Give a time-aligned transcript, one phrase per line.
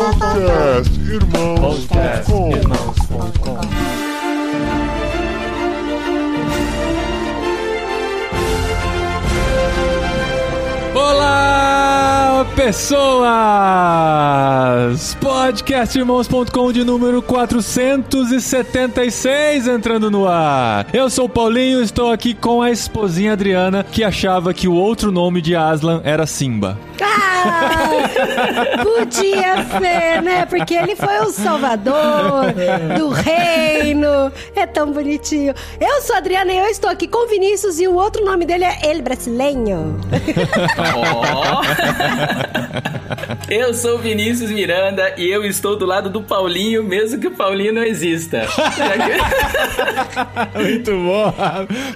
[0.00, 2.50] Podcast Irmãos.com
[10.94, 13.28] Olá, pessoas!
[15.20, 20.86] Podcastirmãos.com de número 476 entrando no ar.
[20.94, 25.12] Eu sou o Paulinho, estou aqui com a esposinha Adriana, que achava que o outro
[25.12, 26.78] nome de Aslan era Simba.
[27.02, 30.46] Ah, podia ser, né?
[30.46, 32.52] Porque ele foi o salvador
[32.96, 34.32] do reino.
[34.54, 35.54] É tão bonitinho.
[35.80, 38.44] Eu sou a Adriana e eu estou aqui com o Vinícius e o outro nome
[38.44, 40.00] dele é El Brasileño.
[40.94, 41.60] Ó.
[43.50, 47.32] Eu sou o Vinícius Miranda e eu estou do lado do Paulinho, mesmo que o
[47.32, 48.46] Paulinho não exista.
[50.54, 51.34] Muito bom.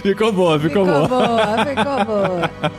[0.02, 1.08] Ficou boa, ficou, Ficou boa.
[1.08, 2.50] boa, ficou boa.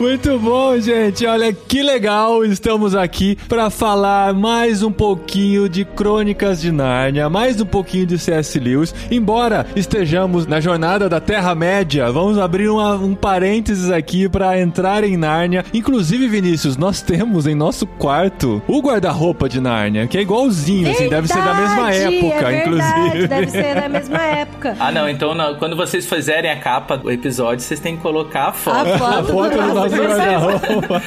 [0.00, 1.26] Muito bom, gente.
[1.26, 2.42] Olha que legal.
[2.44, 8.18] Estamos aqui para falar mais um pouquinho de Crônicas de Nárnia, mais um pouquinho de
[8.18, 8.58] C.S.
[8.58, 8.94] Lewis.
[9.10, 15.18] Embora estejamos na jornada da Terra-média, vamos abrir uma- um parênteses aqui para entrar em
[15.18, 15.64] Nárnia.
[15.74, 21.02] Inclusive, Vinícius, nós temos em nosso quarto o guarda-roupa de Nárnia, que é igualzinho, verdade,
[21.02, 23.26] assim, deve ser da mesma é época, é inclusive.
[23.26, 24.76] Deve ser da mesma época.
[24.78, 28.50] Ah, não, então não, quando vocês fizerem a capa do episódio, vocês têm que colocar
[28.50, 28.76] a foto.
[28.76, 31.02] A foto, a foto do, nosso guarda-roupa.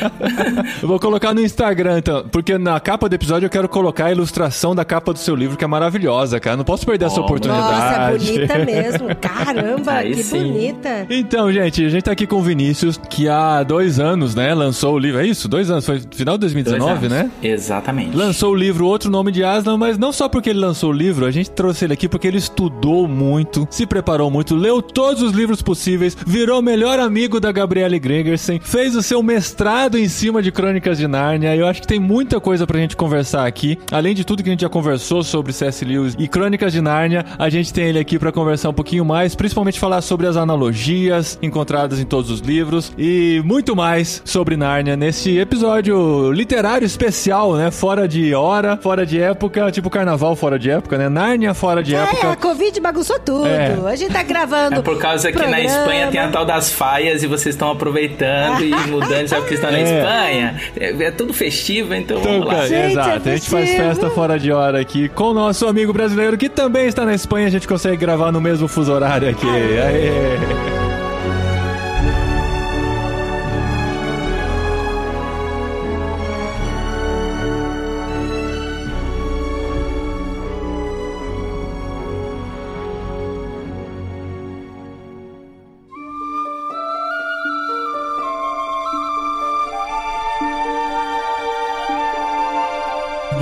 [0.82, 4.12] eu vou colocar no Instagram, então, porque na capa do episódio eu quero colocar a
[4.12, 6.58] ilustração da capa do seu livro, que é maravilhosa, cara.
[6.58, 7.22] Não posso perder essa né?
[7.22, 7.72] oportunidade.
[7.72, 9.16] Nossa, é bonita mesmo.
[9.22, 10.52] Caramba, Aí que sim.
[10.52, 11.08] bonita.
[11.10, 14.96] Então, gente, a gente tá aqui com o Vinícius, que há dois anos, né, lançou
[14.96, 15.22] o livro.
[15.22, 15.48] É isso?
[15.48, 16.89] Dois anos, foi final de 2019?
[16.96, 17.32] né?
[17.42, 18.16] Exatamente.
[18.16, 21.26] Lançou o livro Outro Nome de Aslan, mas não só porque ele lançou o livro,
[21.26, 25.32] a gente trouxe ele aqui porque ele estudou muito, se preparou muito, leu todos os
[25.32, 30.52] livros possíveis, virou melhor amigo da Gabriele Gregersen, fez o seu mestrado em cima de
[30.52, 31.56] Crônicas de Nárnia.
[31.56, 33.78] Eu acho que tem muita coisa pra gente conversar aqui.
[33.92, 35.84] Além de tudo que a gente já conversou sobre C.S.
[35.86, 39.36] Lewis e Crônicas de Nárnia, a gente tem ele aqui para conversar um pouquinho mais,
[39.36, 44.96] principalmente falar sobre as analogias encontradas em todos os livros e muito mais sobre Nárnia
[44.96, 47.72] nesse episódio literário especial, né?
[47.72, 51.10] Fora de hora, fora de época, tipo carnaval fora de época, né?
[51.10, 52.36] Nárnia fora de É, a época.
[52.38, 53.48] Covid bagunçou tudo.
[53.48, 53.76] É.
[53.86, 54.76] A gente tá gravando.
[54.80, 55.70] É por causa que na programa.
[55.70, 59.72] Espanha tem a tal das faias e vocês estão aproveitando e mudando, já porque estão
[59.72, 59.82] na É.
[60.00, 60.56] Espanha.
[60.80, 62.54] É, é tudo festivo, então Então, vamos lá.
[62.56, 63.30] cara, Gente, exato.
[63.30, 66.50] é a gente faz festa fora de hora aqui com o nosso amigo brasileiro que
[66.50, 67.48] também está na Espanha.
[67.48, 69.48] A gente consegue gravar no mesmo fuso horário aqui.
[69.48, 70.79] Aê.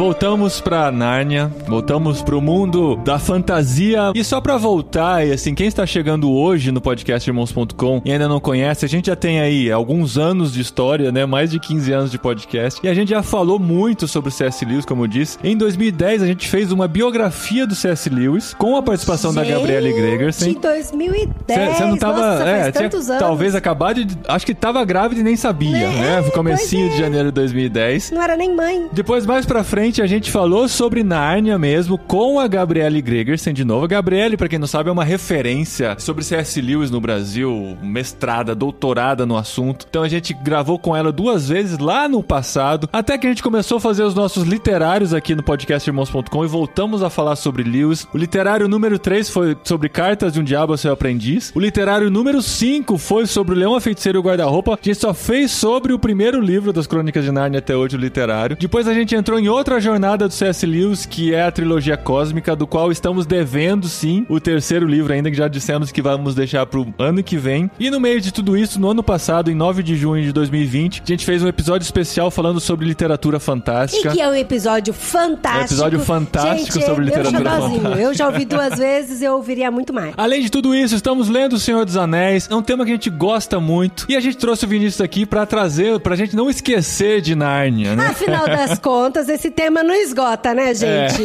[0.07, 4.13] Voltamos pra Nárnia, voltamos pro mundo da fantasia.
[4.15, 8.25] E só pra voltar, e assim, quem está chegando hoje no podcast irmãos.com e ainda
[8.25, 11.25] não conhece, a gente já tem aí alguns anos de história, né?
[11.25, 12.79] Mais de 15 anos de podcast.
[12.81, 14.63] E a gente já falou muito sobre o C.S.
[14.63, 15.37] Lewis, como eu disse.
[15.43, 18.09] Em 2010, a gente fez uma biografia do C.S.
[18.09, 20.51] Lewis com a participação da Gabriele Gregersen.
[20.53, 21.75] Em 2010.
[21.75, 22.17] Você não tava.
[22.39, 22.89] Nossa, é, tinha
[23.19, 24.17] talvez acabado de.
[24.25, 26.21] Acho que tava grávida e nem sabia, Né?
[26.21, 26.31] né?
[26.31, 27.03] Comecinho Pois de é.
[27.03, 28.11] janeiro de 2010.
[28.11, 28.87] Não era nem mãe.
[28.93, 33.63] Depois, mais pra frente, a gente falou sobre Nárnia mesmo, com a Gabriele Gregersen de
[33.63, 33.85] novo.
[33.85, 36.61] A Gabriele, pra quem não sabe, é uma referência sobre C.S.
[36.61, 39.85] Lewis no Brasil, mestrada, doutorada no assunto.
[39.89, 43.41] Então a gente gravou com ela duas vezes lá no passado, até que a gente
[43.41, 47.63] começou a fazer os nossos literários aqui no podcast irmãos.com e voltamos a falar sobre
[47.63, 48.07] Lewis.
[48.13, 51.51] O literário número 3 foi sobre Cartas de um Diabo ao Seu Aprendiz.
[51.55, 54.73] O literário número 5 foi sobre o Leão, a Feiticeira e o Guarda-Roupa.
[54.73, 57.99] A gente só fez sobre o primeiro livro das Crônicas de Nárnia até hoje, o
[57.99, 58.57] literário.
[58.59, 60.65] Depois a gente entrou em outra jornada do C.S.
[60.65, 65.31] Lewis, que é a trilogia cósmica, do qual estamos devendo, sim, o terceiro livro ainda,
[65.31, 67.71] que já dissemos que vamos deixar pro ano que vem.
[67.79, 71.01] E no meio de tudo isso, no ano passado, em 9 de junho de 2020,
[71.03, 74.11] a gente fez um episódio especial falando sobre literatura E fantástica.
[74.11, 75.57] que é um episódio fantástico.
[75.57, 77.87] É um episódio fantástico Gente, sobre eu literatura fantástica.
[78.01, 80.13] Eu já ouvi duas vezes, eu ouviria muito mais.
[80.17, 82.47] Além de tudo isso, estamos lendo O Senhor dos Anéis.
[82.51, 84.05] É um tema que a gente gosta muito.
[84.09, 87.95] E a gente trouxe o Vinícius aqui pra trazer, pra gente não esquecer de Nárnia,
[87.95, 88.07] né?
[88.07, 91.21] Afinal das contas, esse tema não esgota, né, gente?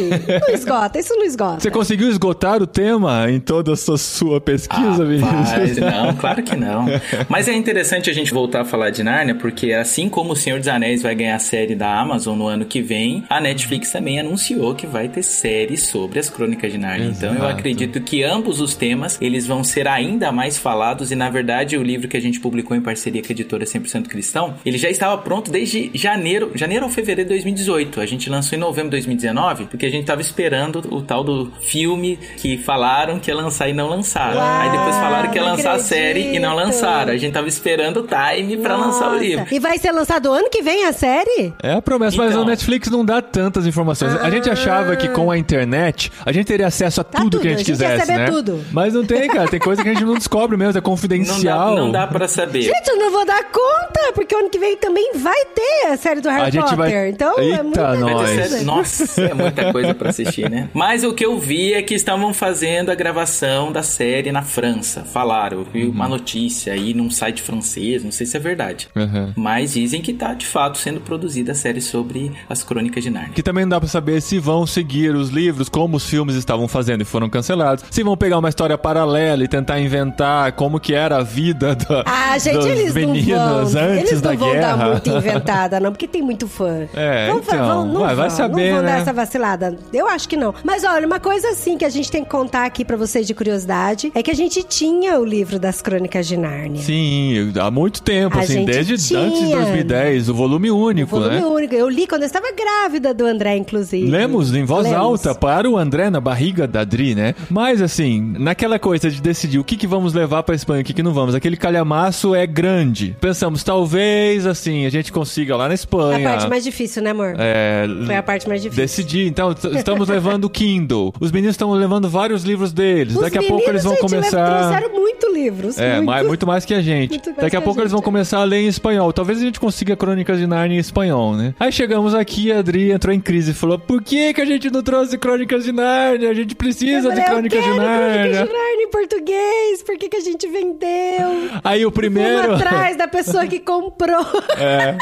[0.47, 1.57] Não esgota, isso não esgota.
[1.57, 1.59] É.
[1.61, 5.77] Você conseguiu esgotar o tema em toda a sua, sua pesquisa, Rapaz, Vinícius?
[5.77, 6.85] não, claro que não.
[7.29, 10.59] Mas é interessante a gente voltar a falar de Nárnia, porque assim como o Senhor
[10.59, 14.19] dos Anéis vai ganhar a série da Amazon no ano que vem, a Netflix também
[14.19, 17.07] anunciou que vai ter série sobre as Crônicas de Nárnia.
[17.07, 17.51] Então eu Exato.
[17.51, 21.83] acredito que ambos os temas, eles vão ser ainda mais falados e na verdade o
[21.83, 25.17] livro que a gente publicou em parceria com a editora 100% Cristão, ele já estava
[25.17, 28.01] pronto desde janeiro, janeiro ou fevereiro de 2018.
[28.01, 31.51] A gente lançou em novembro de 2019, porque a gente tava esperando o tal do
[31.61, 34.37] filme que falaram que ia lançar e não lançaram.
[34.37, 36.73] Uau, Aí depois falaram que ia lançar a série e não acredito.
[36.73, 37.13] lançaram.
[37.13, 39.45] A gente tava esperando o time pra lançar o livro.
[39.51, 41.53] E vai ser lançado ano que vem a série?
[41.61, 42.43] É a promessa, mas Então.
[42.43, 44.15] o Netflix não dá tantas informações.
[44.15, 47.41] A gente achava que com a internet a gente teria acesso a Tá tudo, tudo,
[47.41, 48.25] que a a gente gente ia quisesse, saber né?
[48.31, 48.59] tudo.
[48.71, 49.47] Mas não tem, cara.
[49.47, 51.75] Tem coisa que a gente não descobre mesmo, é Não dá, confidencial.
[51.75, 52.63] não dá pra saber.
[52.63, 56.21] Gente, eu não vou dar conta, porque ano que vem também vai ter a série
[56.21, 56.77] do Harry A gente Potter.
[56.77, 58.13] vai- Então é Eita, muita nós.
[58.13, 58.32] Vai ter
[58.63, 60.69] Nossa, é muita coisa pra assistir, né?
[60.73, 65.03] Mas o que eu vi é que estavam fazendo a gravação da série na França.
[65.03, 68.87] Falaram, eu vi uma notícia aí num site francês, não sei se é verdade.
[68.95, 69.33] Uhum.
[69.35, 73.33] Mas dizem que tá de fato sendo produzida a série sobre as crônicas de Narnia.
[73.33, 76.67] Que também não dá pra saber se vão seguir os livros, como os filmes estavam
[76.67, 77.83] fazendo e foram cancelados.
[77.91, 82.03] Se vão pegar uma história paralela e tentar inventar como que era a vida da,
[82.05, 84.75] Ah, gente, das eles não meninas vão, antes eles da não vão guerra.
[84.77, 86.87] dar muito inventada, não, porque tem muito fã.
[86.93, 88.91] É, fa- então, vão- não vai- vai vão, saber, Não vão né?
[88.93, 89.77] dar essa vacilada.
[89.93, 90.53] Eu acho que não.
[90.63, 93.33] Mas olha, uma coisa assim que a gente tem que contar aqui pra vocês de
[93.33, 96.81] curiosidade é que a gente tinha o livro das Crônicas de Nárnia.
[96.81, 99.19] Sim, há muito tempo, A assim, desde tinha.
[99.19, 101.45] antes de 2010, o volume único, Volume né?
[101.45, 101.73] único.
[101.75, 104.07] Eu li quando eu estava grávida do André, inclusive.
[104.09, 104.99] Lemos em voz Lemos.
[104.99, 107.35] alta para o André na barriga da Dri, né?
[107.49, 110.85] Mas assim, naquela coisa de decidir o que, que vamos levar pra Espanha e o
[110.85, 113.15] que, que não vamos, aquele calhamaço é grande.
[113.19, 116.29] Pensamos, talvez, assim, a gente consiga lá na A Espanha.
[116.29, 117.35] parte mais difícil, né, amor?
[117.37, 118.83] É, Foi a parte mais difícil.
[118.83, 119.27] Decidir.
[119.27, 121.13] Então, estamos levando o Kindle.
[121.19, 123.15] Os meninos estão levando vários livros deles.
[123.15, 124.69] Os Daqui a meninos, pouco eles vão gente, começar.
[124.69, 125.77] trouxeram muito livros.
[125.77, 126.05] É, muito.
[126.05, 127.09] mais, muito mais que a gente.
[127.11, 128.03] Muito mais Daqui que a a pouco eles vão é.
[128.03, 129.11] começar a ler em espanhol.
[129.13, 131.53] Talvez a gente consiga Crônicas de Narnia em espanhol, né?
[131.59, 134.69] Aí chegamos aqui, a Adri entrou em crise e falou: por que, que a gente
[134.69, 136.29] não trouxe Crônicas de Narnia?
[136.29, 138.31] A gente Eu precisa falei, de Crônicas eu de quero Crônicas Narnia.
[138.47, 139.83] de Nárnia em português.
[139.83, 141.49] Por que, que a gente vendeu?
[141.63, 142.43] Aí o primeiro.
[142.43, 144.23] Vamos atrás da pessoa que comprou.
[144.57, 144.95] É.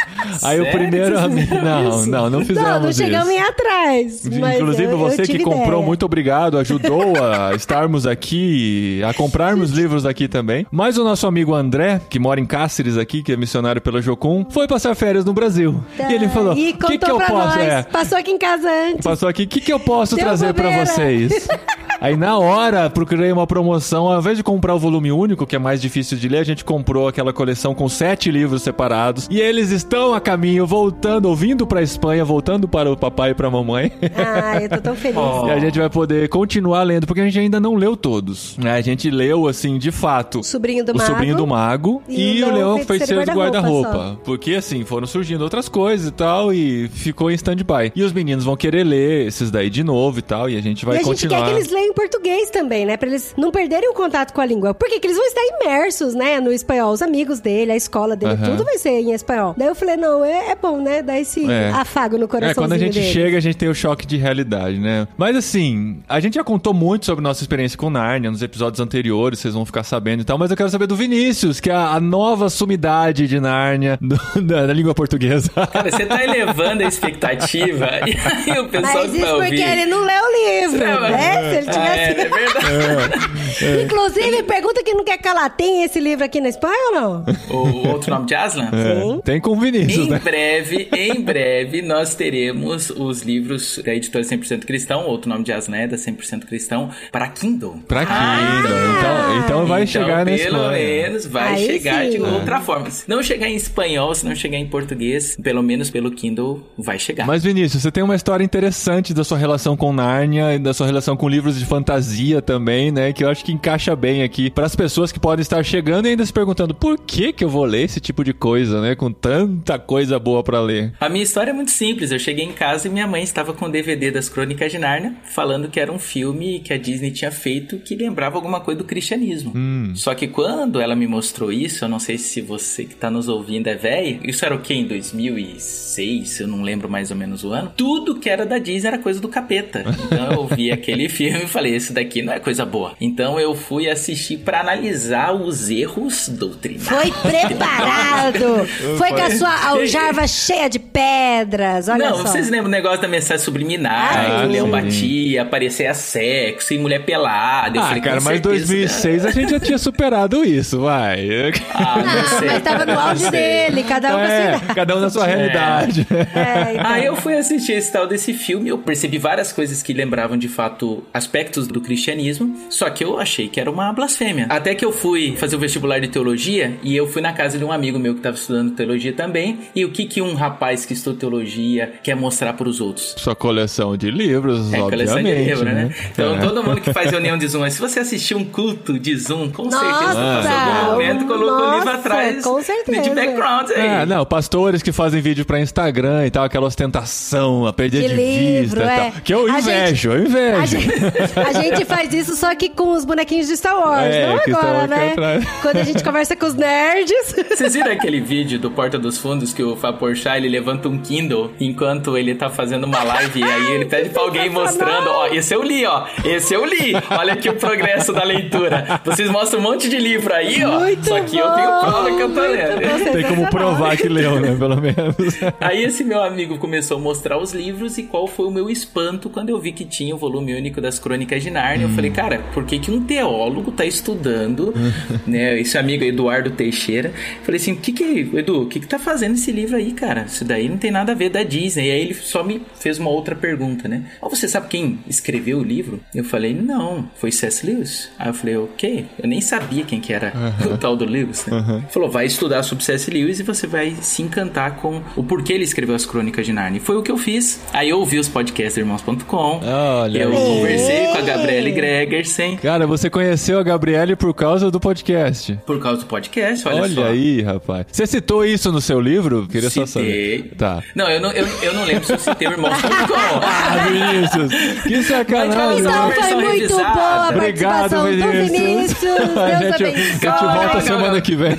[0.44, 1.20] Aí o Sério primeiro.
[1.20, 2.10] vocês fizeram Não, isso?
[2.10, 3.04] não, não fizemos não, não isso.
[3.04, 4.26] chegamos em atrás.
[4.26, 5.86] Inclusive, eu- eu você que tive comprou, ideia.
[5.86, 10.66] muito obrigado, ajudou a estarmos aqui, a comprarmos livros aqui também.
[10.72, 14.46] Mas o nosso amigo André, que mora em Cáceres aqui, que é missionário pela Jocum,
[14.50, 15.84] foi passar férias no Brasil.
[16.10, 17.60] E ele falou: E o que, que eu posso.
[17.60, 19.04] É, Passou aqui em casa antes.
[19.04, 20.86] passou aqui, o que, que eu posso Deu trazer pra bobeira.
[20.86, 21.48] vocês?
[22.02, 25.60] Aí na hora procurei uma promoção, ao invés de comprar o volume único, que é
[25.60, 29.28] mais difícil de ler, a gente comprou aquela coleção com sete livros separados.
[29.30, 33.52] E eles estão a caminho, voltando, ouvindo pra Espanha, voltando para o papai e pra
[33.52, 33.92] mamãe.
[34.16, 35.16] Ah, eu tô tão feliz.
[35.18, 35.46] Oh.
[35.48, 38.58] E a gente vai poder continuar lendo, porque a gente ainda não leu todos.
[38.58, 38.72] né?
[38.72, 40.40] A gente leu, assim, de fato.
[40.40, 41.08] O sobrinho do o Mago.
[41.08, 44.20] Sobrinho do Mago e e, o Leão Feiticeiro Feiticeiro de Guarda-Roupa Guarda-Roupa.
[44.24, 47.92] Porque, assim, foram surgindo outras coisas e tal, e ficou em stand-by.
[47.96, 50.84] E os meninos vão querer ler esses daí de novo e tal, e a gente
[50.84, 51.42] vai e a gente continuar.
[51.42, 52.98] quer que eles leiam em português também, né?
[52.98, 54.74] Pra eles não perderem o contato com a língua.
[54.74, 54.96] Por quê?
[54.96, 56.40] Porque eles vão estar imersos, né?
[56.40, 56.92] No espanhol.
[56.92, 58.52] Os amigos dele, a escola dele, Aham.
[58.52, 59.54] tudo vai ser em espanhol.
[59.58, 61.02] Daí eu falei, não, é, é bom, né?
[61.02, 61.70] Dar esse É.
[61.72, 63.10] afago no É, coraçãozinho quando a gente deles.
[63.10, 65.08] chega, a gente tem o choque de realidade, né?
[65.18, 69.40] Mas assim, a gente já contou muito sobre nossa experiência com Narnia nos episódios anteriores,
[69.40, 72.00] vocês vão ficar sabendo e tal, mas eu quero saber do Vinícius, que é a,
[72.00, 75.50] nova sumidade de Narnia do- da, da língua portuguesa.
[75.72, 79.62] Cara, você tá elevando a expectativa e aí o pessoal Mas que isso vai porque
[79.62, 79.80] ouvir...
[79.80, 81.50] ele não leu o livro, Não, né?
[81.52, 83.82] Se ele Ah, é, é verdade.
[83.84, 85.50] Inclusive, pergunta que não quer calar.
[85.56, 87.26] Tem esse livro aqui na Espanha ou não?
[87.50, 88.70] O outro nome de Aslan?
[88.72, 89.22] Sim.
[89.24, 90.20] Tem com Vinícius, Em né?
[90.24, 95.78] breve, em breve, nós teremos os livros da editora 100% Cristão, outro nome de Aslan
[95.78, 97.80] é da 100% Cristão, para Kindle.
[97.88, 98.78] Pra Kindle.
[98.98, 100.72] então, então vai Então, chegar na pelo Espanha.
[100.72, 102.10] menos vai Aí chegar sim.
[102.12, 102.22] de É.
[102.22, 102.90] outra forma.
[102.90, 106.98] Se não chegar em espanhol, se não chegar em português, pelo menos pelo Kindle vai
[107.00, 107.26] chegar.
[107.26, 110.86] Mas Vinícius, você tem uma história interessante da sua relação com Nárnia e da sua
[110.88, 113.14] relação com livros de fantasia também, né?
[113.14, 116.10] Que eu acho que encaixa bem aqui para as pessoas que podem estar chegando e
[116.10, 118.94] ainda se perguntando por que que eu vou ler esse tipo de coisa, né?
[118.94, 120.92] Com tanta coisa boa para ler.
[121.00, 122.12] A minha história é muito simples.
[122.12, 125.16] Eu cheguei em casa e minha mãe estava com o DVD das Crônicas de Nárnia,
[125.24, 128.84] falando que era um filme que a Disney tinha feito que lembrava alguma coisa do
[128.84, 129.54] cristianismo.
[129.56, 129.94] Hum.
[129.96, 133.30] Só que quando ela me mostrou isso, eu não sei se você que tá nos
[133.30, 134.74] ouvindo é velho, isso era o que?
[134.74, 137.72] Em 2006, eu não lembro mais ou menos o ano.
[137.78, 139.86] Tudo que era da Disney era coisa do capeta.
[140.06, 142.94] Então eu vi aquele filme e falei, isso daqui não é coisa boa.
[143.00, 146.88] Então eu fui assistir para analisar os erros doutrinários.
[146.88, 148.66] Foi preparado.
[148.98, 151.88] Foi com a sua aljava cheia de pedras.
[151.90, 152.24] Olha não, só.
[152.24, 156.78] vocês lembram o negócio da mensagem subliminar, Ah, que o leão batia, aparecia sexo e
[156.78, 157.78] mulher pelada.
[157.78, 161.52] Eu ah, falei, cara, mas certeza, 2006 a gente já tinha superado isso, vai.
[161.74, 162.48] Ah, não Não, sei.
[162.50, 164.76] mas tava no auge dele, cada um com a sua É, idade.
[164.76, 166.08] cada um na sua realidade.
[166.12, 166.92] É, então.
[166.92, 170.48] Aí eu fui assistir esse tal desse filme, eu percebi várias coisas que lembravam de
[170.48, 174.46] fato aspectos aspectos do cristianismo, só que eu achei que era uma blasfêmia.
[174.50, 177.66] Até que eu fui fazer o vestibular de teologia e eu fui na casa de
[177.66, 179.60] um amigo meu que estava estudando teologia também.
[179.76, 183.16] E o que que um rapaz que estuda teologia quer mostrar para os outros?
[183.18, 184.90] Sua coleção de livros, é, obviamente.
[184.90, 185.74] Coleção de livros, né?
[185.74, 185.96] né?
[186.12, 186.40] Então, é.
[186.40, 189.64] todo mundo que faz reunião de Zoom, se você assistir um culto de Zoom, com
[189.64, 193.02] Nossa, certeza, em algum momento colocou o livro atrás com certeza.
[193.02, 193.88] de background aí.
[193.88, 198.08] Ah, não, pastores que fazem vídeo para Instagram e tal, aquela ostentação, a perder de,
[198.10, 198.94] de livro, vista é.
[198.94, 199.22] e tal.
[199.24, 200.62] Que eu invejo, gente, eu invejo.
[200.62, 200.92] A gente,
[201.36, 204.88] a gente, faz isso só que com os bonequinhos de Star Wars, é, não agora,
[204.88, 205.16] né?
[205.62, 207.36] Quando a gente conversa com os nerds.
[207.50, 211.52] Vocês viram aquele vídeo do Porta dos Fundos que o Faporchá, ele levanta um Kindle
[211.60, 215.54] enquanto ele tá fazendo uma live e aí ele pede pra alguém mostrando, ó, esse
[215.54, 216.94] eu li, ó, esse eu li.
[217.10, 219.02] Olha aqui o progresso da leitura.
[219.04, 220.80] Vocês mostram um monte de livro aí, ó.
[220.80, 223.12] Muito só que bom, eu tenho prova que eu tô lendo.
[223.12, 225.40] Tem como provar que leu, né, pelo menos.
[225.60, 229.30] Aí esse meu amigo começou a mostrar os livros e qual foi o meu espanto
[229.30, 231.88] quando eu vi que tinha o volume único das Crônicas de Nárnia.
[231.88, 231.90] Hum.
[231.90, 234.74] Eu falei, cara, por que que um teólogo tá estudando,
[235.26, 237.10] né, esse amigo Eduardo Teixeira.
[237.10, 239.92] Eu falei assim, o que que, Edu, o que que tá fazendo esse livro aí,
[239.92, 240.26] cara?
[240.28, 241.88] Isso daí não tem nada a ver da Disney.
[241.88, 244.04] E aí ele só me fez uma outra pergunta, né?
[244.22, 246.00] Ou você sabe quem escreveu o livro?
[246.14, 247.66] Eu falei, não, foi C.S.
[247.66, 248.10] Lewis.
[248.18, 249.06] Aí eu falei, ok.
[249.22, 250.74] Eu nem sabia quem que era uhum.
[250.76, 251.58] o tal do Lewis, né?
[251.58, 251.82] Uhum.
[251.90, 253.10] Falou, vai estudar sobre C.S.
[253.10, 256.82] Lewis e você vai se encantar com o porquê ele escreveu as Crônicas de Narnia.
[256.82, 257.62] Foi o que eu fiz.
[257.74, 259.62] Aí eu ouvi os podcasts irmãos.com.
[259.64, 260.36] Olha eu aí.
[260.36, 262.56] conversei com a Gabriele Gregersen.
[262.58, 265.60] Cara, você conheceu a Gabriele por causa do podcast?
[265.66, 267.06] Por causa do podcast, olha, olha só.
[267.06, 267.86] aí, rapaz.
[267.92, 269.48] Você citou isso no seu livro?
[269.48, 269.88] Queria Citei.
[269.88, 270.52] só saber.
[270.58, 270.82] Tá.
[270.96, 273.14] Não, eu não, eu, eu não lembro se eu citei o irmãos.com.
[273.44, 274.84] ah, Vinícius.
[274.84, 275.80] Que sacanagem.
[275.80, 276.94] Então foi muito revisada.
[276.94, 278.52] boa a Obrigado, Vinícius.
[278.52, 279.38] Vinícius.
[279.38, 281.58] a gente, a gente volta semana que vem.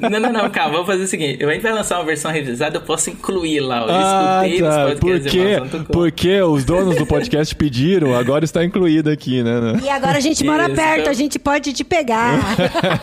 [0.00, 0.72] Não, não, não, calma.
[0.72, 1.44] Vamos fazer o seguinte.
[1.44, 3.82] A gente vai lançar uma versão revisada, eu posso incluir lá.
[3.82, 4.96] Eu ah, escutei tá.
[5.00, 8.79] podcasts porque, porque os donos do podcast pediram, agora está incluído
[9.10, 9.80] aqui, né?
[9.82, 12.38] E agora a gente mora Isso, perto, a gente pode te pegar.